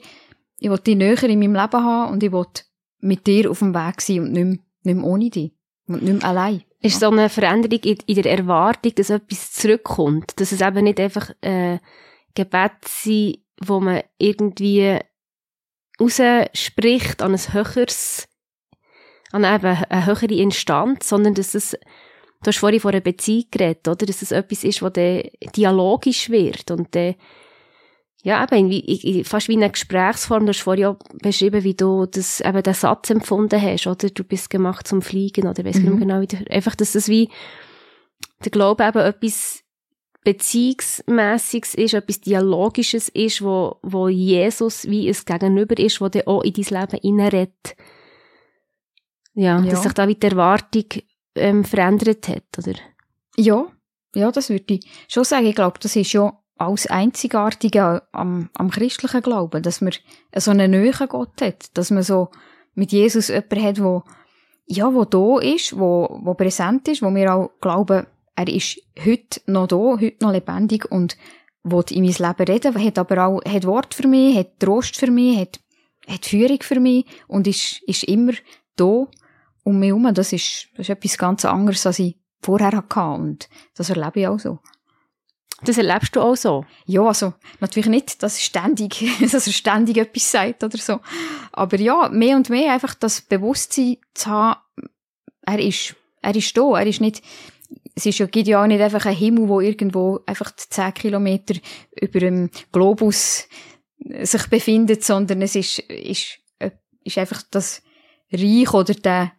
[0.58, 2.46] ich will dich näher in meinem Leben haben und ich will
[3.00, 5.54] mit dir auf dem Weg sein und nicht mehr, nicht mehr ohne dich.
[5.88, 10.40] Und nicht mehr allein ist so eine Veränderung in, in, der Erwartung, dass etwas zurückkommt.
[10.40, 11.80] Dass es eben nicht einfach äh,
[12.36, 14.98] Gebet sein, wo man irgendwie
[16.00, 18.28] rausspricht an ein höheres,
[19.32, 23.88] an eben eine höhere Instanz, sondern dass es, du hast vorhin von einer Beziehung geredet,
[23.88, 24.06] oder?
[24.06, 25.24] Dass es etwas ist, wo dann
[25.56, 27.16] dialogisch wird und dann
[28.22, 30.46] ja, eben, wie, fast wie eine Gesprächsform.
[30.46, 34.10] Du hast vorhin auch beschrieben, wie du das, eben den Satz empfunden hast, oder?
[34.10, 36.00] Du bist gemacht zum Fliegen, oder weiss mhm.
[36.00, 37.30] genau, wie, einfach, dass das wie,
[38.44, 39.64] der Glaube eben etwas
[40.26, 46.44] Beziehungsmässiges ist, etwas Dialogisches ist, wo, wo Jesus wie ein Gegenüber ist, wo der auch
[46.44, 47.76] in dein Leben hineinredet.
[49.34, 50.86] Ja, ja, dass sich da wie die Erwartung
[51.36, 52.74] ähm, verändert hat, oder?
[53.38, 53.68] Ja,
[54.14, 55.46] ja, das würde ich schon sagen.
[55.46, 59.94] Ich glaube, das ist ja alles Einzigartige am, am christlichen Glauben, dass man
[60.36, 62.30] so einen neuen Gott hat, dass man so
[62.76, 64.04] mit Jesus jemanden hat, wo,
[64.66, 69.42] ja, wo da ist, wo, wo präsent ist, wo wir auch glauben, er ist heute
[69.48, 71.18] noch da, heute noch lebendig und
[71.64, 75.12] will in mein Leben reden, hat aber auch, hat Wort für mich, hat Trost für
[75.12, 75.60] mich, hat,
[76.08, 78.34] hat Führung für mich und ist, ist immer
[78.76, 79.08] da
[79.64, 80.14] um mich herum.
[80.14, 84.28] Das ist, das ist etwas ganz anderes, als ich vorher hatte und das erlebe ich
[84.28, 84.60] auch so.
[85.66, 86.66] Das erlebst du auch so?
[86.86, 91.00] Ja, also natürlich nicht, dass, ständig, dass er ständig etwas sagt oder so.
[91.52, 94.60] Aber ja, mehr und mehr einfach das Bewusstsein zu haben,
[95.46, 97.22] er ist, er ist da, er ist nicht,
[97.96, 101.56] es ist ja, gibt ja auch nicht einfach ein Himmel, wo irgendwo einfach 10 Kilometer
[102.00, 103.48] über dem Globus
[104.22, 106.40] sich befindet, sondern es ist, ist,
[107.04, 107.82] ist einfach das
[108.32, 109.34] Reich oder der,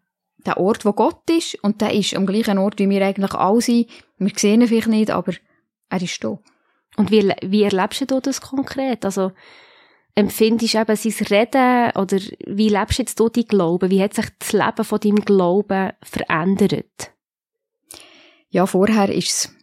[0.45, 3.61] der Ort, wo Gott ist, und der ist am gleichen Ort, wie wir eigentlich alle
[3.61, 3.89] sind.
[4.19, 5.33] Wir sehen ihn vielleicht nicht, aber
[5.91, 6.39] er ist da.
[6.97, 9.05] Und wie, wie erlebst du das konkret?
[9.05, 9.33] Also,
[10.15, 13.91] empfindest du eben sein Reden oder wie lebst du jetzt du deinen Glauben?
[13.91, 17.13] Wie hat sich das Leben von deinem Glauben verändert?
[18.49, 19.55] Ja, vorher ist es,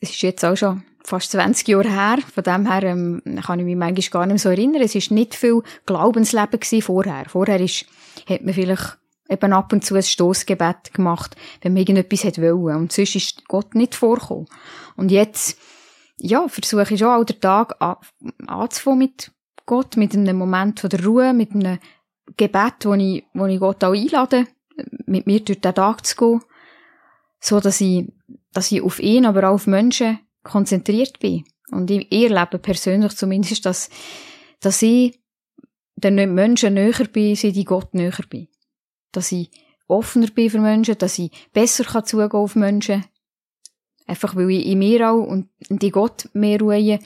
[0.00, 3.64] es ist jetzt auch schon fast 20 Jahre her, von dem her ähm, kann ich
[3.64, 4.82] mich manchmal gar nicht mehr so erinnern.
[4.82, 7.26] Es ist nicht viel Glaubensleben vorher.
[7.28, 7.86] Vorher ist,
[8.28, 8.99] hat man vielleicht
[9.30, 12.76] eben ab und zu ein Stoßgebet gemacht, wenn man irgendetwas hat wollen.
[12.76, 14.46] Und sonst ist Gott nicht vorgekommen.
[14.96, 15.56] Und jetzt,
[16.18, 17.76] ja, versuche ich schon auch den Tag
[18.46, 19.30] anzufangen mit
[19.66, 21.78] Gott, mit einem Moment von der Ruhe, mit einem
[22.36, 24.46] Gebet, wo ich, wo ich Gott auch einlade,
[25.06, 26.40] mit mir durch den Tag zu gehen,
[27.38, 28.12] so dass ich,
[28.52, 31.44] dass ich auf ihn, aber auch auf Menschen konzentriert bin.
[31.70, 33.90] Und ich erlebe persönlich zumindest, dass,
[34.58, 35.20] dass ich
[35.94, 38.48] den Menschen näher bin, seit ich Gott näher bin
[39.12, 39.50] dass ich
[39.86, 43.04] offener bin für Menschen, dass ich besser kann zugehen auf Menschen.
[44.06, 46.98] Einfach weil ich in mir auch und in Gott mehr ruhe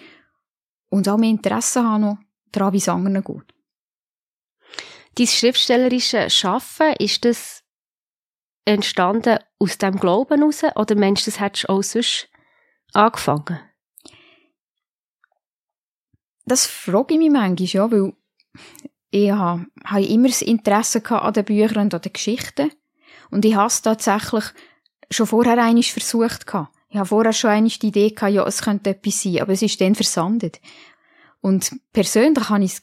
[0.90, 2.18] und auch mehr Interesse habe noch
[2.52, 3.54] daran, wie es anderen geht.
[5.16, 7.62] Dein schriftstellerische Schaffen, ist das
[8.64, 12.28] entstanden aus dem Glauben heraus oder meinst du, das hättest du auch sonst
[12.92, 13.60] angefangen?
[16.46, 18.12] Das frage ich mich manchmal, ja, weil
[19.14, 19.66] ich habe,
[20.02, 22.72] immer das Interesse an den Büchern und an den Geschichten.
[23.30, 24.44] Und ich habe es tatsächlich
[25.08, 26.44] schon vorher einmal versucht.
[26.88, 29.62] Ich habe vorher schon einmal die Idee gehabt, ja, es könnte etwas sein, aber es
[29.62, 30.60] ist dann versandet.
[31.40, 32.78] Und persönlich habe ich,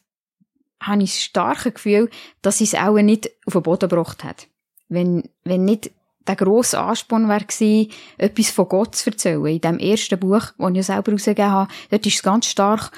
[0.80, 2.10] habe ich das starke Gefühl,
[2.42, 4.48] dass es auch nicht auf den Boden gebracht hat.
[4.88, 5.92] Wenn, wenn nicht
[6.28, 9.46] der grosse Ansporn gewesen, etwas von Gott zu erzählen.
[9.46, 12.92] In dem ersten Buch, das ich selber herausgegeben habe, dort ist es ganz stark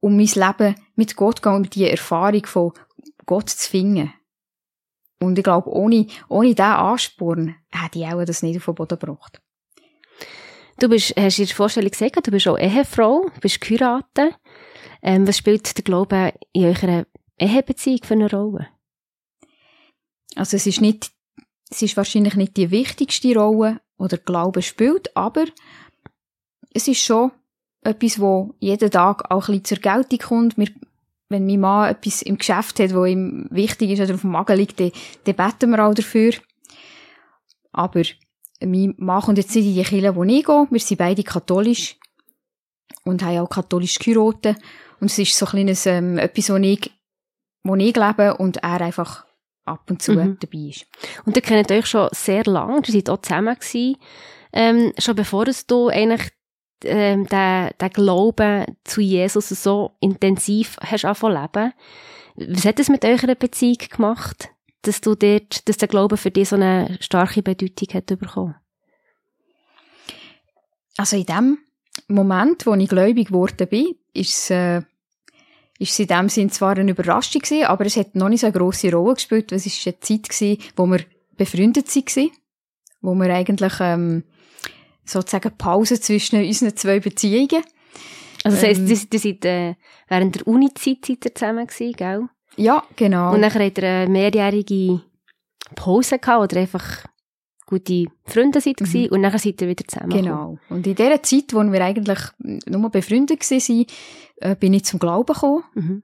[0.00, 2.72] um mein Leben mit Gott gehen und die Erfahrung von
[3.26, 4.12] Gott zu finden.
[5.20, 8.98] Und ich glaube, ohne, ohne diesen Ansporn hätte ich auch das nicht auf den Boden
[8.98, 9.40] gebracht.
[10.78, 14.38] Du bist, hast in der Vorstellung gesagt, du bist auch Ehefrau, bist geheiratet.
[15.02, 17.04] Ähm, was spielt der Glaube in eurer
[17.36, 18.68] Ehebeziehung für eine Rolle?
[20.36, 21.10] Also es ist nicht,
[21.68, 25.46] es ist wahrscheinlich nicht die wichtigste Rolle, die der Glaube spielt, aber
[26.72, 27.32] es ist schon
[27.82, 30.58] etwas, wo jeden Tag auch ein bisschen zur Geltung kommt.
[30.58, 30.68] Wir,
[31.28, 34.56] wenn mein Mann etwas im Geschäft hat, wo ihm wichtig ist oder auf dem Magen
[34.56, 34.92] liegt, dann,
[35.24, 36.32] dann beten wir auch dafür.
[37.72, 38.02] Aber
[38.60, 40.66] mein Mann kommt jetzt nicht in die Kirche, wo ich gehe.
[40.70, 41.96] Wir sind beide katholisch
[43.04, 44.56] und haben auch katholisch geheiratet.
[45.00, 46.90] Und es ist so ein kleines, ähm, etwas, wo ich,
[47.62, 49.24] wo ich lebe und er einfach
[49.64, 50.38] ab und zu mhm.
[50.40, 50.86] dabei ist.
[51.24, 53.96] Und ihr kennt euch schon sehr lange, ihr seid auch zusammen gewesen,
[54.52, 56.30] ähm, schon bevor du eigentlich
[56.84, 61.72] ähm, den, den Glauben zu Jesus so intensiv hast angefangen leben.
[62.36, 64.50] Was hat das mit eurer Beziehung gemacht,
[64.82, 68.54] dass du dort, dass der Glaube für dich so eine starke Bedeutung hat bekommen?
[70.96, 71.58] Also in dem
[72.08, 74.78] Moment, wo ich gläubig geworden bin, ist es, äh,
[75.78, 78.46] ist es in dem Sinn zwar eine Überraschung gewesen, aber es hat noch nicht so
[78.46, 81.00] eine grosse Rolle gespielt, es ist eine Zeit gewesen, wo wir
[81.36, 82.30] befreundet waren,
[83.00, 84.24] wo wir eigentlich ähm,
[85.08, 87.62] sozusagen Pause zwischen unseren zwei Beziehungen.
[88.44, 89.74] Also das heisst, ähm, ihr, ihr seid äh,
[90.08, 92.28] während der Uni-Zeit zusammen gewesen, gell?
[92.56, 93.34] Ja, genau.
[93.34, 95.02] Und dann habt ihr eine mehrjährige
[95.74, 97.04] Pause gehabt oder einfach
[97.66, 99.08] gute Freunde seid mhm.
[99.10, 100.10] und dann seid ihr wieder zusammen.
[100.10, 100.58] Genau.
[100.70, 103.86] Und in dieser Zeit, wo wir eigentlich nur befreundet waren,
[104.36, 105.64] äh, bin ich zum Glauben gekommen.
[105.74, 106.02] Mhm.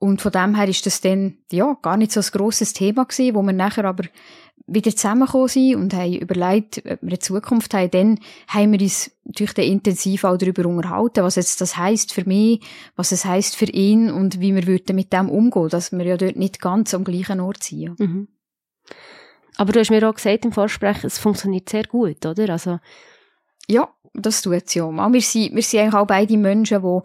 [0.00, 3.34] Und von dem her ist das dann, ja, gar nicht so ein grosses Thema gewesen,
[3.34, 4.04] wo wir nachher aber
[4.66, 7.90] wieder zusammengekommen sind und haben überlegt, ob wir eine Zukunft haben.
[7.90, 12.60] Dann haben wir uns natürlich intensiv auch darüber unterhalten, was jetzt das heisst für mich,
[12.96, 16.16] was es heisst für ihn und wie wir würden mit dem umgehen, dass wir ja
[16.16, 18.00] dort nicht ganz am gleichen Ort sind.
[18.00, 18.28] Mhm.
[19.56, 22.48] Aber du hast mir auch gesagt im Vorsprechen, es funktioniert sehr gut, oder?
[22.48, 22.78] Also
[23.66, 24.88] ja, das tut es ja.
[24.90, 27.00] Wir sind, wir sind eigentlich auch beide Menschen, die,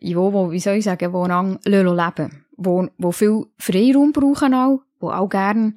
[0.00, 4.82] ja, wo, wie soll ich sagen, die lang leben, wo, wo viel Freiraum brauchen auch,
[5.00, 5.74] die auch gerne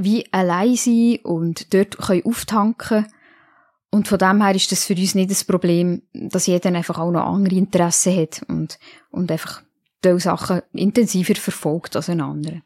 [0.00, 3.06] wie allein sein und dort können auftanken
[3.90, 7.10] und von dem her ist das für uns nicht das Problem, dass jeder einfach auch
[7.10, 8.78] noch andere Interessen hat und,
[9.10, 9.62] und einfach
[10.04, 12.60] diese Sachen intensiver verfolgt als ein anderer.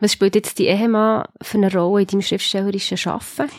[0.00, 3.50] Was spielt jetzt die Ehemann für eine Rolle in deinem schriftstellerischen Arbeiten?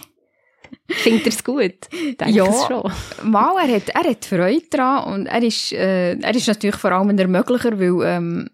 [0.88, 1.88] Findet er es gut?
[1.92, 2.92] Denke ja, es schon.
[3.30, 6.92] mal, er hat, er hat Freude daran und er ist, äh, er ist natürlich vor
[6.92, 8.50] allem Ermöglicher, weil ähm,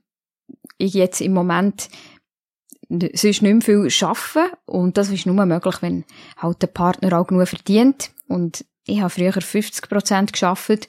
[0.77, 1.89] ich jetzt im Moment
[2.89, 6.03] sonst nicht mehr viel arbeiten und das ist nur möglich, wenn
[6.37, 10.87] halt der Partner auch genug verdient und ich habe früher 50 Prozent geschafft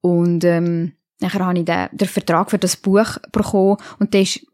[0.00, 4.46] und ähm, nachher habe ich den, den Vertrag für das Buch bekommen und der ist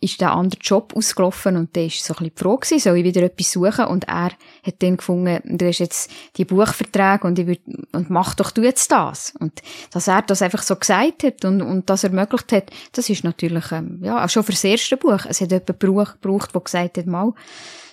[0.00, 3.04] ist der andere Job ausgelaufen und der ist so ein bisschen die Frage soll ich
[3.04, 3.84] wieder etwas suchen?
[3.86, 4.30] Und er
[4.62, 7.60] hat dann gefunden, du hast jetzt die Buchverträge und ich würd,
[7.92, 9.34] und mach doch du jetzt das.
[9.38, 13.24] Und dass er das einfach so gesagt hat und, und das ermöglicht hat, das ist
[13.24, 15.26] natürlich, ähm, ja, auch schon für das erste Buch.
[15.28, 17.34] Es hat jemand gebraucht, der gesagt hat, mal,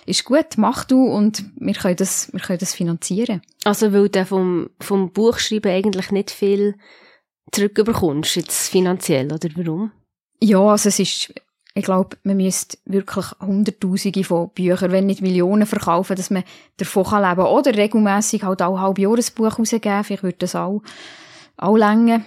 [0.06, 3.42] ist gut, mach du und wir können das, wir können das finanzieren.
[3.64, 6.76] Also, weil du vom, vom Buchschreiben eigentlich nicht viel
[7.52, 9.92] zurückbekommst, jetzt finanziell, oder warum?
[10.40, 11.34] Ja, also es ist,
[11.78, 16.42] ich glaube, man müsste wirklich Hunderttausende von Büchern, wenn nicht Millionen verkaufen, dass man
[16.76, 17.52] davon kann leben kann.
[17.52, 20.02] Oder regelmässig halt auch halb Jahr ein Buch rausgeben.
[20.02, 20.82] Vielleicht würde das auch,
[21.56, 22.22] auch länger.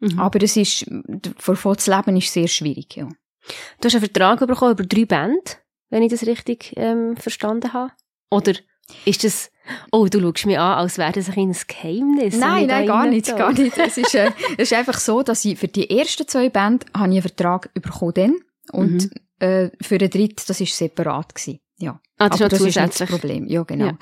[0.00, 0.18] Mhm.
[0.18, 3.08] Aber es ist, davon zu leben ist sehr schwierig, ja.
[3.80, 5.52] Du hast einen Vertrag bekommen über drei Bände,
[5.88, 7.92] wenn ich das richtig ähm, verstanden habe.
[8.30, 8.52] Oder
[9.06, 9.50] ist das,
[9.92, 12.36] oh, du schaust mich an, als wäre das ein kleines Geheimnis.
[12.36, 13.78] Nein, nein, gar nicht, gar nicht.
[13.78, 17.08] Es ist, äh, es ist einfach so, dass ich für die ersten zwei Bände habe
[17.08, 18.34] ich einen Vertrag bekommen dann.
[18.72, 19.10] Und mhm.
[19.46, 21.34] äh, für den dritten, das war separat.
[21.34, 21.60] Gewesen.
[21.78, 22.00] Ja.
[22.18, 23.46] Ah, das, Aber das ist nicht das Problem.
[23.46, 23.86] Ja, genau.
[23.86, 23.98] Ja.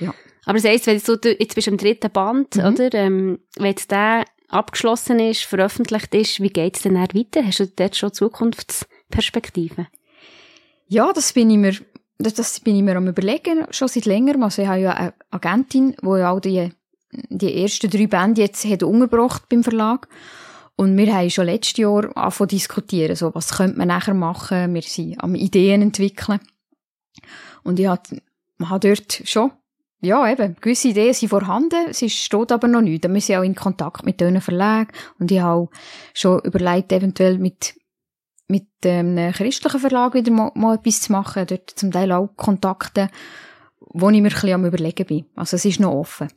[0.00, 0.14] ja.
[0.44, 2.64] Aber das heisst, wenn du, jetzt bist du am dritten Band, mhm.
[2.64, 2.94] oder?
[2.94, 7.44] Ähm, wenn jetzt der abgeschlossen ist, veröffentlicht ist, wie geht es denn dann weiter?
[7.44, 9.86] Hast du dort schon Zukunftsperspektiven?
[10.88, 11.74] Ja, das bin ich mir,
[12.18, 14.42] das, das bin ich mir am überlegen, schon seit längerem.
[14.42, 16.70] Also ich habe ja eine Agentin, die ja auch die,
[17.30, 20.08] die ersten drei Bände jetzt hat umgebracht beim Verlag.
[20.76, 24.74] Und wir haben schon letztes Jahr angefangen diskutieren, so, was könnte man nachher machen.
[24.74, 26.40] Wir sind am Ideen entwickeln.
[27.62, 28.02] Und ich habe,
[28.62, 29.52] habe dort schon,
[30.00, 33.08] ja, eben, gewisse Ideen sind vorhanden, es steht aber noch nicht.
[33.08, 34.90] Wir sind auch in Kontakt mit diesen Verlagen.
[35.18, 35.68] Und ich habe
[36.14, 37.74] schon überlegt, eventuell mit,
[38.48, 41.46] mit ähm, einem christlichen Verlag wieder mal, mal etwas zu machen.
[41.46, 43.10] Dort zum Teil auch Kontakte,
[43.78, 45.26] wo ich mir ein bisschen am überlegen bin.
[45.36, 46.28] Also es ist noch offen.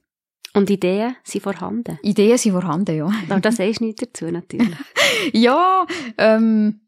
[0.56, 2.00] Und Ideen sind vorhanden.
[2.02, 3.12] Ideen sind vorhanden, ja.
[3.30, 4.76] Aber das sagst du nicht dazu, natürlich.
[5.34, 5.86] ja,
[6.18, 6.80] ähm,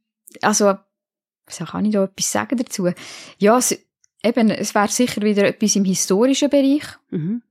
[0.42, 0.76] also,
[1.46, 2.90] was kann ich da etwas sagen dazu?
[3.40, 3.78] Ja, es,
[4.24, 6.84] eben, es wäre sicher wieder etwas im historischen Bereich.
[7.10, 7.42] Mhm.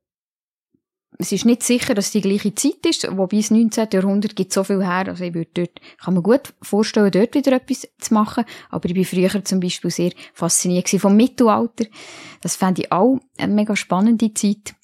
[1.18, 3.88] Es ist nicht sicher, dass die gleiche Zeit ist, wobei das 19.
[3.92, 7.52] Jahrhundert gibt so viel her, also ich würde dort, kann mir gut vorstellen, dort wieder
[7.52, 11.86] etwas zu machen, aber ich bin früher zum Beispiel sehr fasziniert vom Mittelalter.
[12.42, 14.75] Das fände ich auch eine mega spannende Zeit.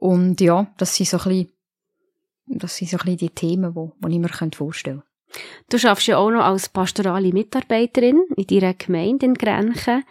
[0.00, 1.52] Und ja, das sind so ein bisschen,
[2.46, 5.08] das sind so ein bisschen die Themen, die, die ich mir vorstellen könnte.
[5.70, 10.04] Du schaffst ja auch noch als pastorale Mitarbeiterin in deiner Gemeinde in Grenchen.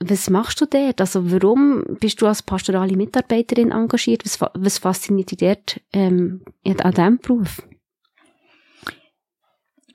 [0.00, 1.00] Was machst du dort?
[1.00, 4.24] Also warum bist du als pastorale Mitarbeiterin engagiert?
[4.24, 7.62] Was, was fasziniert dich dort ähm, an diesem Beruf?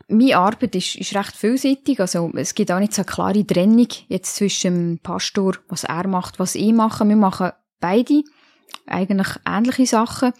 [0.07, 1.99] Meine Arbeit ist, ist recht vielseitig.
[1.99, 6.07] Also es gibt auch nicht so eine klare Trennung jetzt zwischen dem Pastor, was er
[6.07, 7.07] macht, was ich mache.
[7.07, 8.23] Wir machen beide
[8.85, 10.33] eigentlich ähnliche Sachen.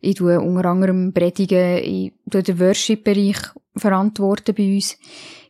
[0.00, 3.36] Ich tue unter anderem Predigen, ich tue den Worship-Bereich
[3.76, 4.98] verantworten bei uns.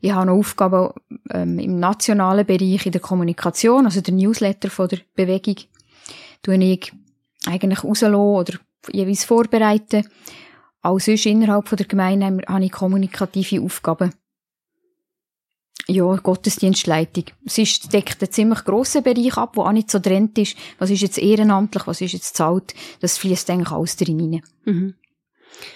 [0.01, 0.93] Ich habe noch Aufgaben
[1.31, 5.57] ähm, im nationalen Bereich in der Kommunikation, also der Newsletter von der Bewegung.
[6.43, 6.93] Tue ich
[7.47, 8.55] eigentlich rauslassen oder
[8.93, 10.09] jeweils vorbereiten.
[10.83, 14.13] Auch sonst innerhalb von der Gemeinde habe ich kommunikative Aufgaben
[15.87, 17.25] ja, Gottesdienstleitung.
[17.45, 20.57] Es ist, deckt einen ziemlich grossen Bereich ab, der auch nicht so trennt ist.
[20.79, 22.75] Was ist jetzt ehrenamtlich, was ist jetzt zahlt?
[23.01, 24.43] Das fließt eigentlich alles drin rein.
[24.65, 24.95] Mhm.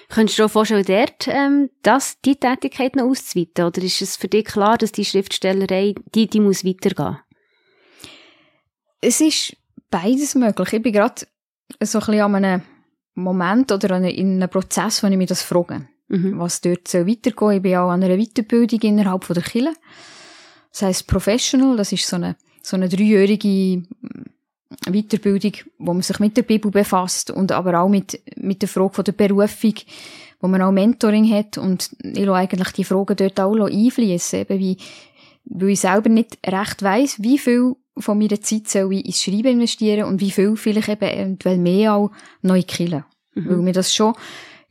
[0.08, 3.66] Könntest du dir vorstellen, dort ähm, das, die Tätigkeit noch auszuweiten?
[3.66, 7.18] Oder ist es für dich klar, dass die Schriftstellerei, die, die muss weitergehen?
[9.00, 9.56] Es ist
[9.90, 10.72] beides möglich.
[10.72, 11.26] Ich bin gerade
[11.82, 12.62] so ein bisschen an einem
[13.14, 16.38] Moment oder in einem Prozess, wo ich mich das frage mhm.
[16.38, 19.74] was dort soll weitergehen Ich bin auch an einer Weiterbildung innerhalb von der Kirche.
[20.70, 23.82] Das heisst Professional, das ist so eine, so eine dreijährige
[24.90, 28.94] Weiterbildung, wo man sich mit der Bibel befasst und aber auch mit, mit der Frage
[28.94, 29.74] von der Berufung,
[30.40, 34.58] wo man auch Mentoring hat und ich lasse eigentlich die Fragen dort auch einfließen, eben
[34.58, 34.76] wie,
[35.44, 39.52] weil ich selber nicht recht weiss, wie viel von meiner Zeit soll ich ins Schreiben
[39.52, 42.10] investieren und wie viel vielleicht eben eventuell mehr auch
[42.42, 43.04] neu killen.
[43.34, 43.48] Mhm.
[43.48, 44.14] Weil mir das schon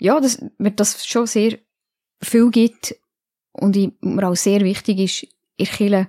[0.03, 1.57] ja, dass mir das schon sehr
[2.21, 2.93] viel gibt
[3.53, 6.07] und mir auch sehr wichtig ist, in Kirche,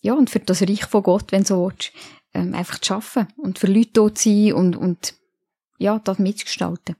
[0.00, 1.92] ja, und für das Reich von Gott, wenn du so willst,
[2.32, 5.14] ähm, einfach zu arbeiten und für Leute dort zu sein und, und
[5.76, 6.96] ja, das mitzugestalten.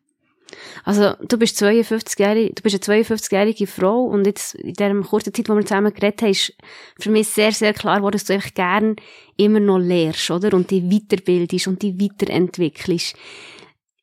[0.85, 5.49] Also, du bist 52-jährige, du bist eine 52-jährige Frau und jetzt in der kurzen Zeit,
[5.49, 6.53] wo wir zusammen geredet haben, ist
[6.99, 8.97] für mich sehr, sehr klar geworden, dass du einfach gern
[9.39, 10.53] immer noch lehrst, oder?
[10.53, 13.17] Und dich weiterbildest und dich weiterentwickelst.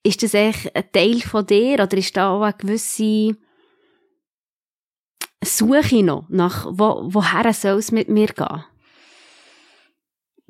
[0.03, 3.37] Ist das eigentlich ein Teil von dir oder ist da auch eine gewisse
[5.43, 8.63] Suche noch nach, wo, woher soll es mit mir gehen?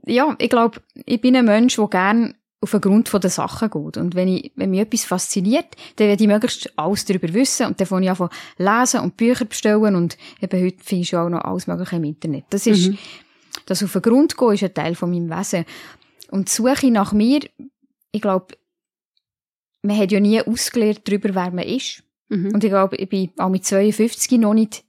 [0.06, 3.98] Ja, ich glaube, ich bin ein Mensch, der gerne auf den Grund der Sachen geht.
[3.98, 7.80] Und wenn, ich, wenn mich etwas fasziniert, dann werde ich möglichst alles darüber wissen und
[7.80, 11.44] dann fange ich an lesen und Bücher bestellen und eben heute findest du auch noch
[11.44, 12.46] alles Mögliche im Internet.
[12.52, 12.98] Das ist, mhm.
[13.66, 15.66] das auf den Grund gehen ist ein Teil von meinem Wesen.
[16.30, 17.40] Und die Suche nach mir,
[18.12, 18.56] ich glaube,
[19.82, 22.04] man hat ja nie ausgelernt darüber, wer man ist.
[22.30, 22.54] Mhm.
[22.54, 24.84] Und ich glaube, ich bin auch mit 52 noch nicht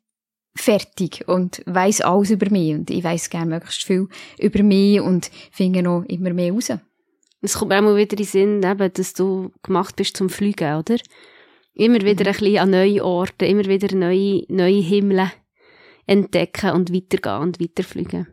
[0.55, 2.75] fertig und weiß alles über mich.
[2.75, 6.73] Und ich weiß gerne möglichst viel über mich und finde noch immer mehr raus.
[7.41, 10.77] Es kommt auch mal wieder in den Sinn, eben, dass du gemacht bist zum Fliegen,
[10.77, 10.97] oder?
[11.75, 12.29] Immer wieder mhm.
[12.29, 15.31] ein bisschen an neue Orte, immer wieder neue, neue Himmel
[16.07, 18.29] entdecken und weitergehen und weiterfliegen.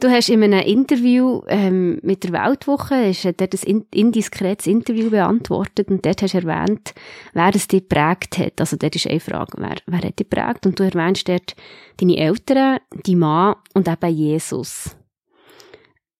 [0.00, 5.88] Du hast in einem Interview ähm, mit der Weltwoche hast dort ein indiskretes Interview beantwortet
[5.88, 6.94] und dort hast du erwähnt,
[7.32, 8.60] wer es dich geprägt hat.
[8.60, 10.66] Also dort ist eine Frage, wer, wer hat dich geprägt?
[10.66, 11.54] Und du erwähnst dort
[11.98, 14.96] deine Eltern, die Mann und eben Jesus.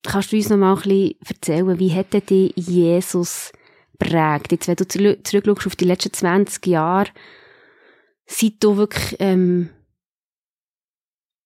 [0.03, 3.53] Kannst du uns noch mal ein bisschen erzählen, wie hat dich Jesus
[3.99, 4.53] geprägt?
[4.53, 7.11] Jetzt, wenn du zurückschaust auf die letzten 20 Jahre,
[8.27, 9.71] seit du wirklich ähm,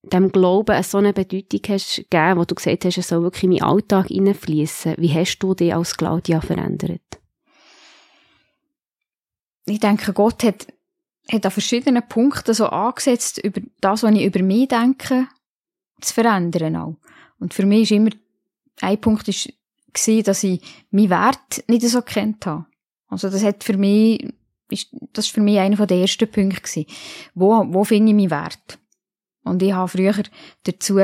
[0.03, 3.51] dem Glauben so eine Bedeutung hast gegeben, wo du gesagt hast, es soll wirklich in
[3.51, 4.95] meinen Alltag hineinfließen.
[4.99, 7.03] Wie hast du dich als Claudia verändert?
[9.67, 10.67] Ich denke, Gott hat,
[11.31, 15.27] hat an verschiedenen Punkten so angesetzt, über das, was ich über mich denke,
[16.01, 16.97] zu verändern auch.
[17.39, 18.11] Und für mich ist immer,
[18.81, 22.67] ein Punkt gewesen, dass ich meinen Wert nicht so kennt habe.
[23.09, 24.33] Also das hat für mich,
[25.13, 26.87] das ist für mich einer der ersten Punkte.
[27.35, 28.79] Wo, wo finde ich meinen Wert?
[29.49, 30.23] Und ich habe früher
[30.65, 31.01] dazu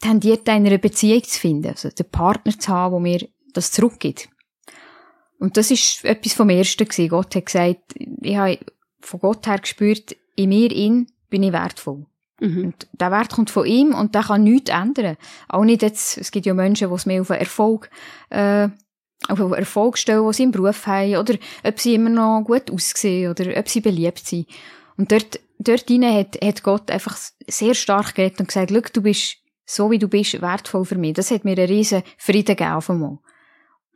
[0.00, 4.28] tendiert, eine Beziehung zu finden, also den Partner zu haben, der mir das zurückgibt.
[5.38, 7.08] Und das ist etwas vom Ersten gewesen.
[7.08, 8.58] Gott hat gesagt, ich habe
[9.00, 12.06] von Gott her gespürt, in mir in bin ich wertvoll.
[12.40, 12.66] Mhm.
[12.66, 15.16] Und der Wert kommt von ihm und der kann nichts ändern.
[15.48, 17.90] Auch nicht jetzt, es gibt ja Menschen, die es mehr auf den Erfolg,
[18.30, 18.68] äh,
[19.28, 23.56] auf Erfolgsstellen, die sie im Beruf haben, oder ob sie immer noch gut aussehen, oder
[23.58, 24.46] ob sie beliebt sind.
[24.98, 29.38] Und dort, dort hinein hat, hat Gott einfach sehr stark geredet und gesagt, du bist
[29.68, 31.12] so wie du bist, wertvoll für mich.
[31.12, 33.18] Das hat mir einen riesen Frieden gegeben auf einmal.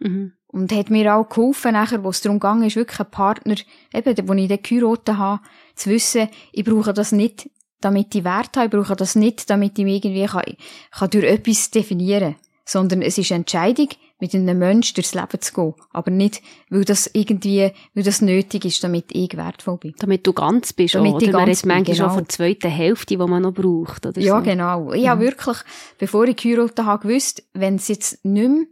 [0.00, 0.32] Mhm.
[0.48, 3.57] Und hat mir auch geholfen, nachher, wo es darum ging, ist wirklich ein Partner,
[3.94, 5.42] eben, wo ich den geheiratet habe,
[5.74, 7.48] zu wissen, ich brauche das nicht,
[7.80, 10.42] damit ich Wert habe, ich brauche das nicht, damit ich mich irgendwie kann,
[10.90, 12.42] kann durch etwas definieren kann.
[12.66, 13.88] Sondern es ist eine Entscheidung,
[14.22, 15.74] mit einem Menschen durchs Leben zu gehen.
[15.90, 19.94] Aber nicht, weil das irgendwie, weil das nötig ist, damit ich wertvoll bin.
[19.98, 21.26] Damit du ganz bist, damit oder?
[21.26, 22.06] Ich man ist manchmal genau.
[22.06, 24.44] schon von der zweiten Hälfte, die man noch braucht, oder Ja, so.
[24.44, 24.92] genau.
[24.92, 25.08] Ich mhm.
[25.08, 25.56] habe wirklich,
[25.98, 28.66] bevor ich geheiratet habe, gewusst, wenn es jetzt nicht mehr,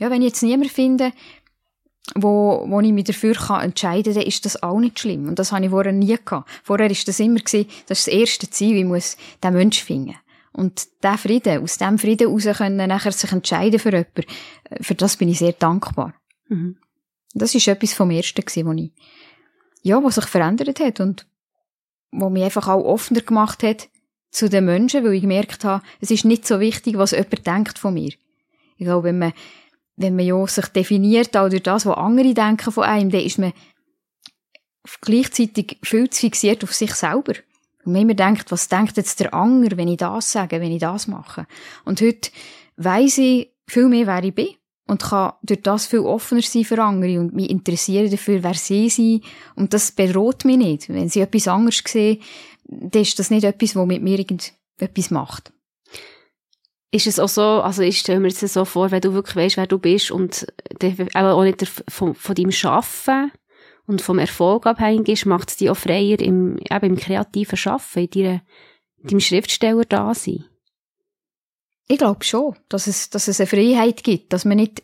[0.00, 1.12] ja, wenn ich jetzt niemanden finde,
[2.16, 5.28] wo, wo ich mich dafür kann entscheiden kann, dann ist das auch nicht schlimm.
[5.28, 6.50] Und das habe ich vorher nie gehabt.
[6.64, 10.16] Vorher ist das immer gewesen, das ist das erste Ziel, ich muss den Menschen finden.
[10.58, 14.24] Und der Frieden, aus dem Frieden heraus können nachher sich entscheiden für jemanden,
[14.64, 16.14] äh, für das bin ich sehr dankbar.
[16.48, 16.78] Mhm.
[17.32, 18.90] Das ist etwas vom Ersten gewesen, wo ich,
[19.82, 21.28] ja, was sich verändert hat und
[22.10, 23.88] wo mich einfach auch offener gemacht hat
[24.32, 27.78] zu den Menschen, weil ich gemerkt habe, es ist nicht so wichtig, was jemand denkt
[27.78, 28.10] von mir.
[28.78, 29.34] Ich glaube, wenn man,
[29.94, 33.38] wenn man ja sich definiert, auch durch das, was andere denken von einem, dann ist
[33.38, 33.52] man
[35.02, 37.34] gleichzeitig viel zu fixiert auf sich selber.
[37.88, 40.80] Und man immer denkt, was denkt jetzt der Anger, wenn ich das sage, wenn ich
[40.80, 41.46] das mache.
[41.86, 42.30] Und heute
[42.76, 44.48] weiss ich viel mehr, wer ich bin.
[44.86, 48.90] Und kann durch das viel offener sein für andere und mich interessieren dafür, wer sie
[48.90, 49.24] sind.
[49.54, 50.88] Und das bedroht mich nicht.
[50.90, 52.20] Wenn sie etwas anderes sehen,
[52.64, 55.50] dann ist das nicht etwas, was mit mir irgendetwas macht.
[56.90, 59.56] Ist es auch so, also ich stelle mir jetzt so vor, wenn du wirklich weißt,
[59.56, 60.46] wer du bist und
[61.14, 63.32] auch nicht von, von deinem Arbeiten
[63.88, 68.04] und vom Erfolg abhängig ist, macht es dich auch freier im, eben im kreativen Schaffen,
[68.04, 68.42] in deiner,
[69.02, 70.44] deinem Schriftsteller da sein.
[71.88, 74.82] Ich glaube schon, dass es, dass es eine Freiheit gibt, dass man nicht,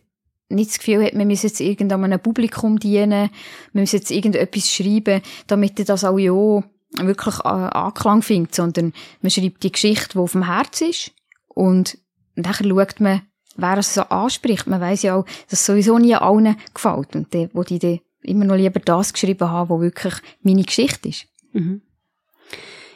[0.48, 3.28] nicht das Gefühl hat, man muss jetzt irgendeinem Publikum dienen,
[3.74, 6.64] man muss jetzt irgendetwas schreiben, damit das auch ja
[6.96, 11.12] wirklich Anklang findet, sondern man schreibt die Geschichte, die auf dem Herz ist
[11.48, 11.98] und
[12.36, 13.20] nachher schaut man,
[13.56, 14.66] wer es so anspricht.
[14.66, 18.44] Man weiß ja auch, dass es sowieso nie allen gefällt und die, wo die immer
[18.44, 21.26] noch lieber das geschrieben haben, wo wirklich meine Geschichte ist.
[21.52, 21.82] Mhm.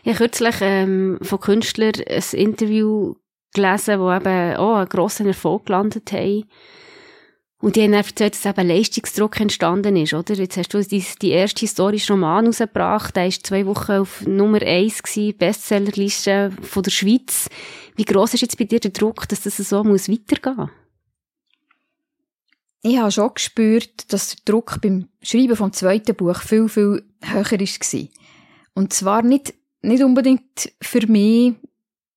[0.03, 3.15] Ich habe kürzlich ähm, von Künstlern ein Interview
[3.53, 6.45] gelesen, wo eben auch einen grossen Erfolg gelandet haben.
[7.61, 10.35] Und die haben erzählt, dass eben Leistungsdruck entstanden ist, oder?
[10.35, 14.63] Jetzt hast du die, die erste historische Roman rausgebracht, der war zwei Wochen auf Nummer
[14.63, 17.49] eins gewesen, Bestsellerliste von der Schweiz.
[17.97, 20.71] Wie gross ist jetzt bei dir der Druck, dass das so muss weitergehen?
[22.83, 27.45] Ich habe schon gespürt, dass der Druck beim Schreiben vom zweiten Buch viel, viel höher
[27.45, 28.09] war.
[28.75, 31.55] Und zwar nicht, nicht unbedingt für mich,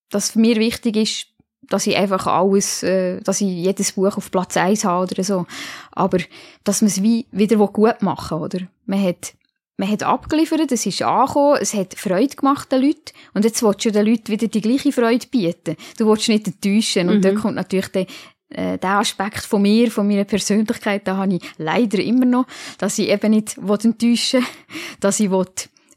[0.10, 1.28] dass für mich wichtig ist,
[1.72, 5.46] dass ich einfach alles, äh, dass ich jedes Buch auf Platz 1 habe oder so.
[5.92, 6.20] Aber,
[6.64, 8.60] dass man es wie wieder gut machen will, oder?
[8.86, 9.34] Man hat,
[9.78, 13.14] man hat abgeliefert, es ist angekommen, es hat Freude gemacht den Leuten.
[13.34, 15.78] Und jetzt willst du den Leuten wieder die gleiche Freude bieten.
[15.98, 17.10] Du willst nicht enttäuschen.
[17.10, 17.22] Und mhm.
[17.22, 18.06] dann kommt natürlich der,
[18.52, 22.46] äh, der Aspekt von mir, von meiner Persönlichkeit, da habe ich leider immer noch,
[22.78, 24.48] dass ich eben nicht enttäuschen will,
[25.00, 25.46] dass ich will,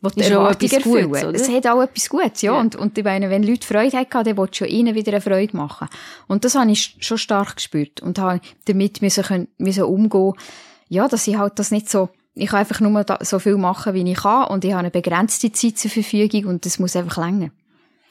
[0.01, 2.53] will Erwartung erfüllen Gutes, Es hat auch etwas Gutes, ja.
[2.53, 2.61] ja.
[2.61, 5.57] Und, und ich meine, wenn Leute Freude hatten, dann willst du ihnen wieder eine Freude
[5.57, 5.89] machen.
[6.27, 10.35] Und das habe ich schon stark gespürt und habe damit müssen, können, müssen umgehen,
[10.89, 14.11] ja, dass ich halt das nicht so, ich kann einfach nur so viel machen, wie
[14.11, 17.51] ich kann und ich habe eine begrenzte Zeit zur Verfügung und das muss einfach länger.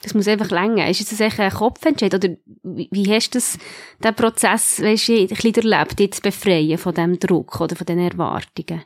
[0.04, 0.86] Das muss einfach länger.
[0.90, 2.14] Ist das echt ein Kopfentscheid?
[2.14, 3.58] Oder wie hast du das,
[4.02, 8.00] den Prozess, weißt du, ein bisschen erlebt, zu befreien von diesem Druck oder von diesen
[8.00, 8.84] Erwartungen?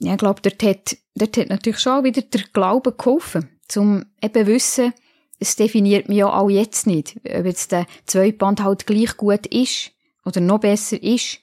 [0.00, 4.46] Ja, ich glaube, dort hat, dort hat natürlich schon wieder der Glaube geholfen, zum eben
[4.48, 4.92] wissen,
[5.38, 9.92] es definiert mich ja auch jetzt nicht, ob jetzt der Zweitband halt gleich gut ist
[10.24, 11.38] oder noch besser ist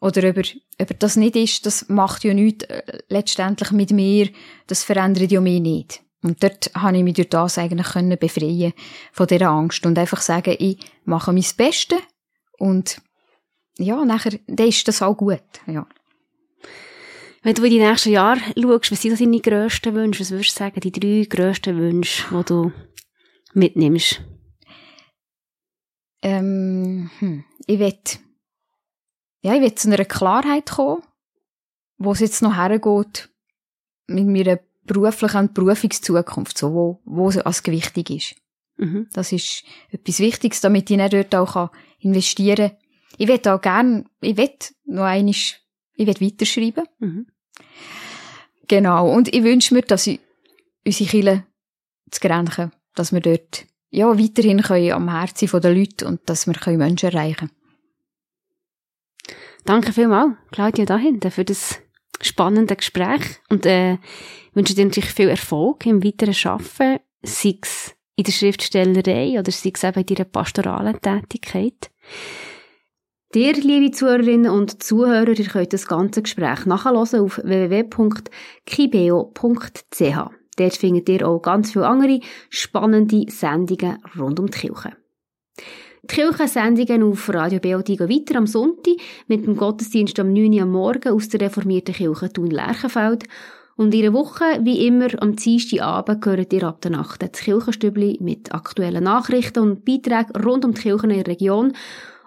[0.00, 0.44] oder ob er,
[0.80, 4.30] ob er das nicht ist, das macht ja nichts äh, letztendlich mit mir,
[4.66, 6.02] das verändert ja mich nicht.
[6.22, 8.72] Und dort habe ich mich durch das eigentlich können befreien
[9.12, 11.98] von dieser Angst und einfach sagen, ich mache mein Bestes
[12.58, 13.00] und
[13.78, 15.86] ja, nachher, dann ist das auch gut, ja.
[17.42, 20.20] Wenn du in die nächsten Jahre schaust, was sind deine grössten Wünsche?
[20.20, 22.72] Was würdest du sagen, die drei grössten Wünsche, die du
[23.52, 24.22] mitnimmst?
[26.22, 27.98] Ähm, hm, ich will,
[29.40, 31.02] ja, ich will zu einer Klarheit kommen,
[31.98, 33.28] wo es jetzt noch hergeht
[34.06, 38.34] mit meiner beruflich die Berufungszukunft, so, wo, wo es als gewichtig ist.
[38.76, 39.08] Mhm.
[39.12, 41.70] Das ist etwas Wichtiges, damit ich nicht dort auch
[42.00, 42.76] investieren kann.
[43.18, 44.50] Ich will auch gerne, ich will
[44.86, 45.60] noch einmal, ich
[45.96, 46.84] will weiterschreiben.
[46.98, 47.26] Mhm.
[48.68, 49.12] Genau.
[49.12, 50.20] Und ich wünsche mir, dass ich
[50.84, 51.46] unsere Kirche
[52.10, 56.78] zu Grenchen, dass wir dort, ja, weiterhin können am Herzen der Leute und dass wir
[56.78, 57.50] Menschen erreichen können.
[59.64, 61.78] Danke vielmals, Claudia, da hinten, für das
[62.22, 63.98] spannende Gespräch und äh,
[64.54, 69.72] wünsche dir natürlich viel Erfolg im weiteren Arbeiten, sei es in der Schriftstellerei oder sei
[69.74, 71.90] es eben in deiner pastoralen Tätigkeit.
[73.34, 78.30] Dir, liebe Zuhörerinnen und Zuhörer, ihr könnt das ganze Gespräch nachhören auf www.kibeo.ch.
[80.56, 82.20] Dort findet ihr auch ganz viele andere
[82.50, 84.92] spannende Sendungen rund um die Kirche.
[86.12, 88.96] Kirchensendungen auf Radio BOD gehen weiter am Sonntag
[89.28, 93.24] mit dem Gottesdienst am 9 Uhr am Morgen aus der reformierten Kirche Thun-Lerchenfeld.
[93.76, 98.18] Und in der Woche, wie immer, am Dienstagabend gehört ihr ab der Nacht das Kirchenstübli
[98.20, 101.72] mit aktuellen Nachrichten und Beiträgen rund um die Kirchen in der Region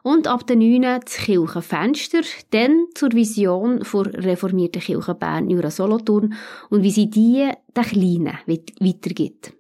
[0.01, 0.81] und ab der 9.
[0.81, 6.33] das Kirchenfenster, dann zur Vision der reformierten Kirche Bern Jura Solothurn
[6.71, 8.39] und wie sie die den Kleinen
[8.79, 9.54] weitergibt.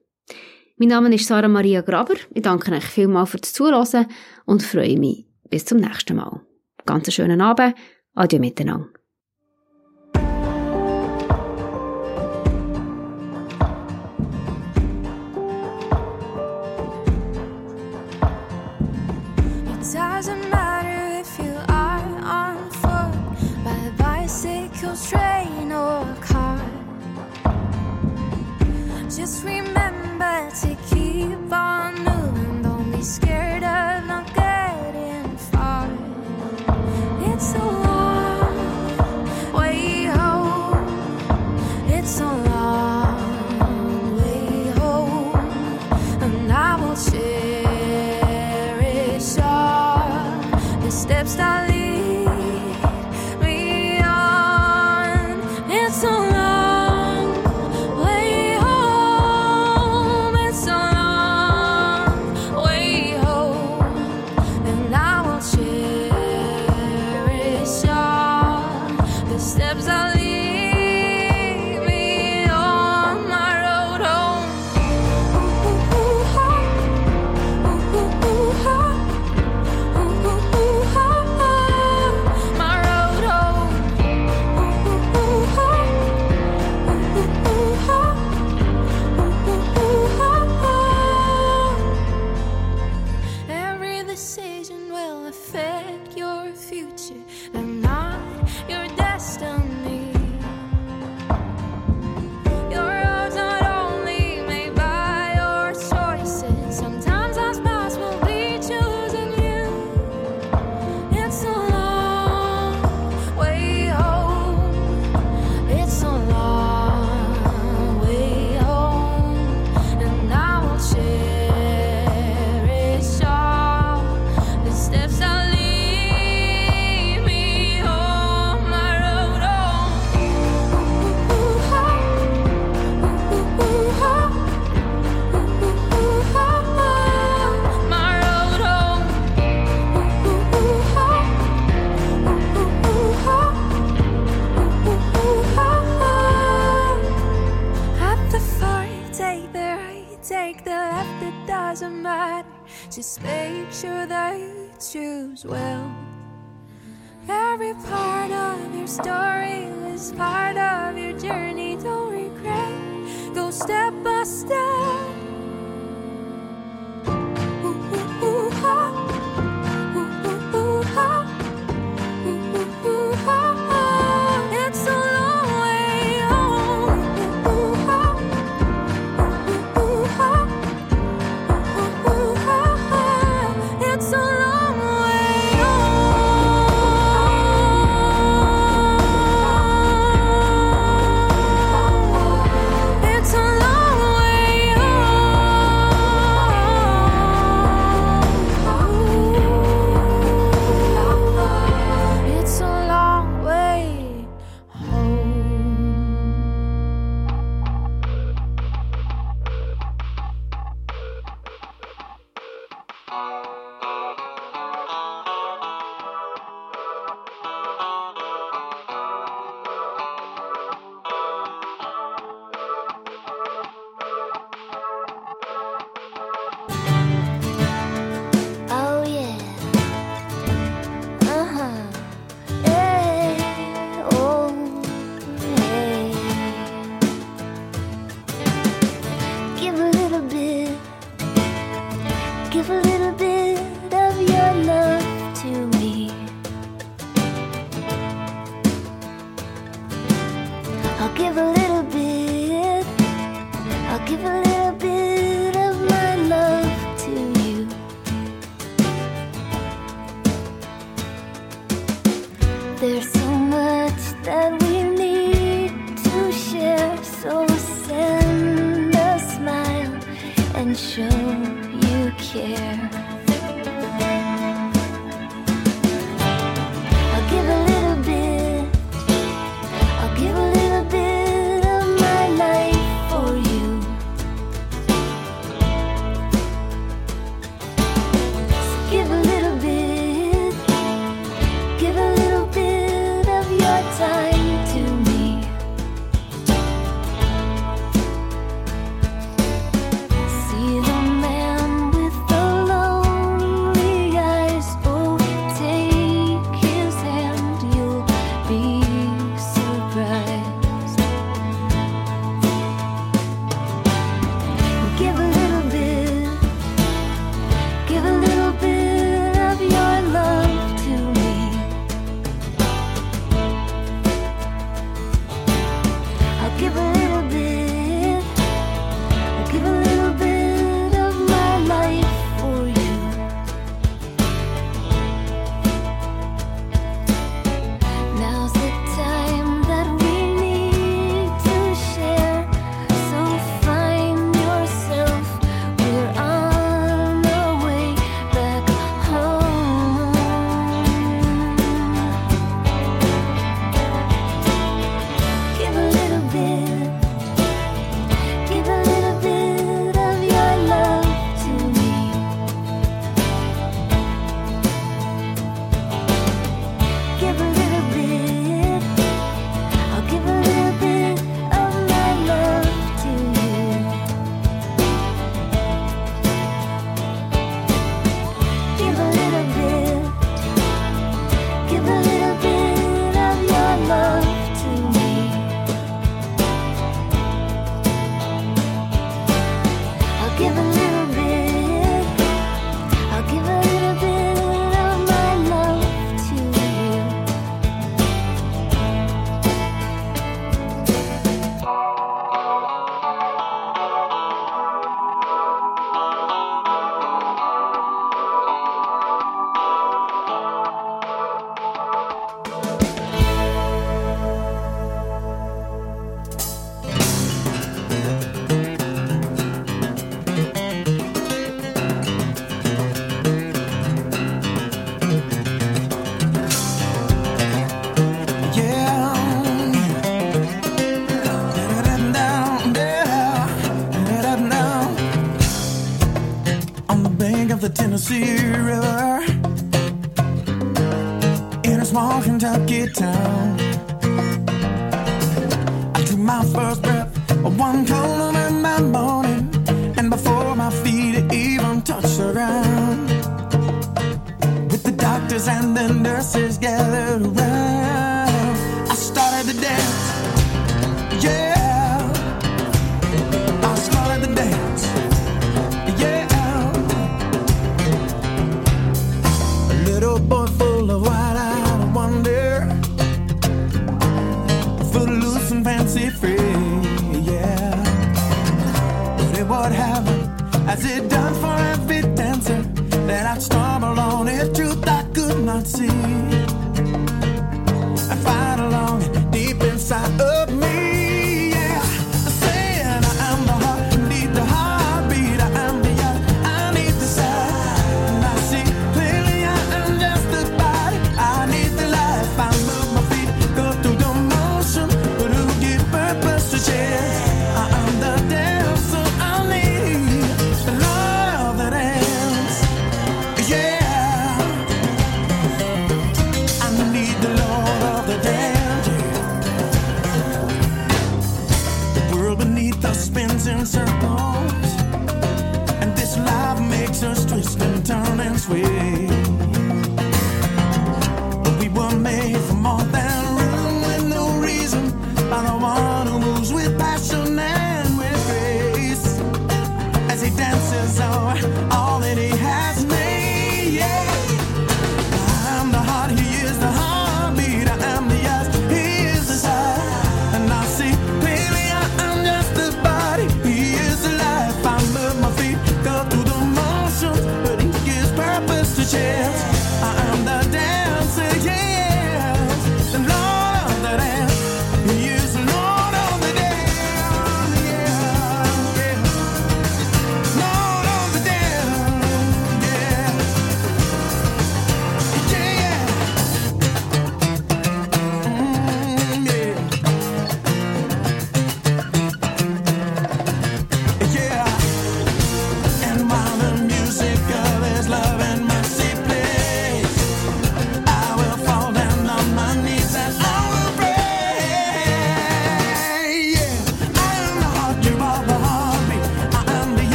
[0.77, 2.15] Mein Name ist Sarah Maria Graber.
[2.33, 4.07] Ich danke euch vielmals fürs Zuhören
[4.43, 6.41] und freue mich bis zum nächsten Mal.
[6.85, 7.75] Ganz einen schönen Abend.
[8.13, 8.89] Adieu miteinander.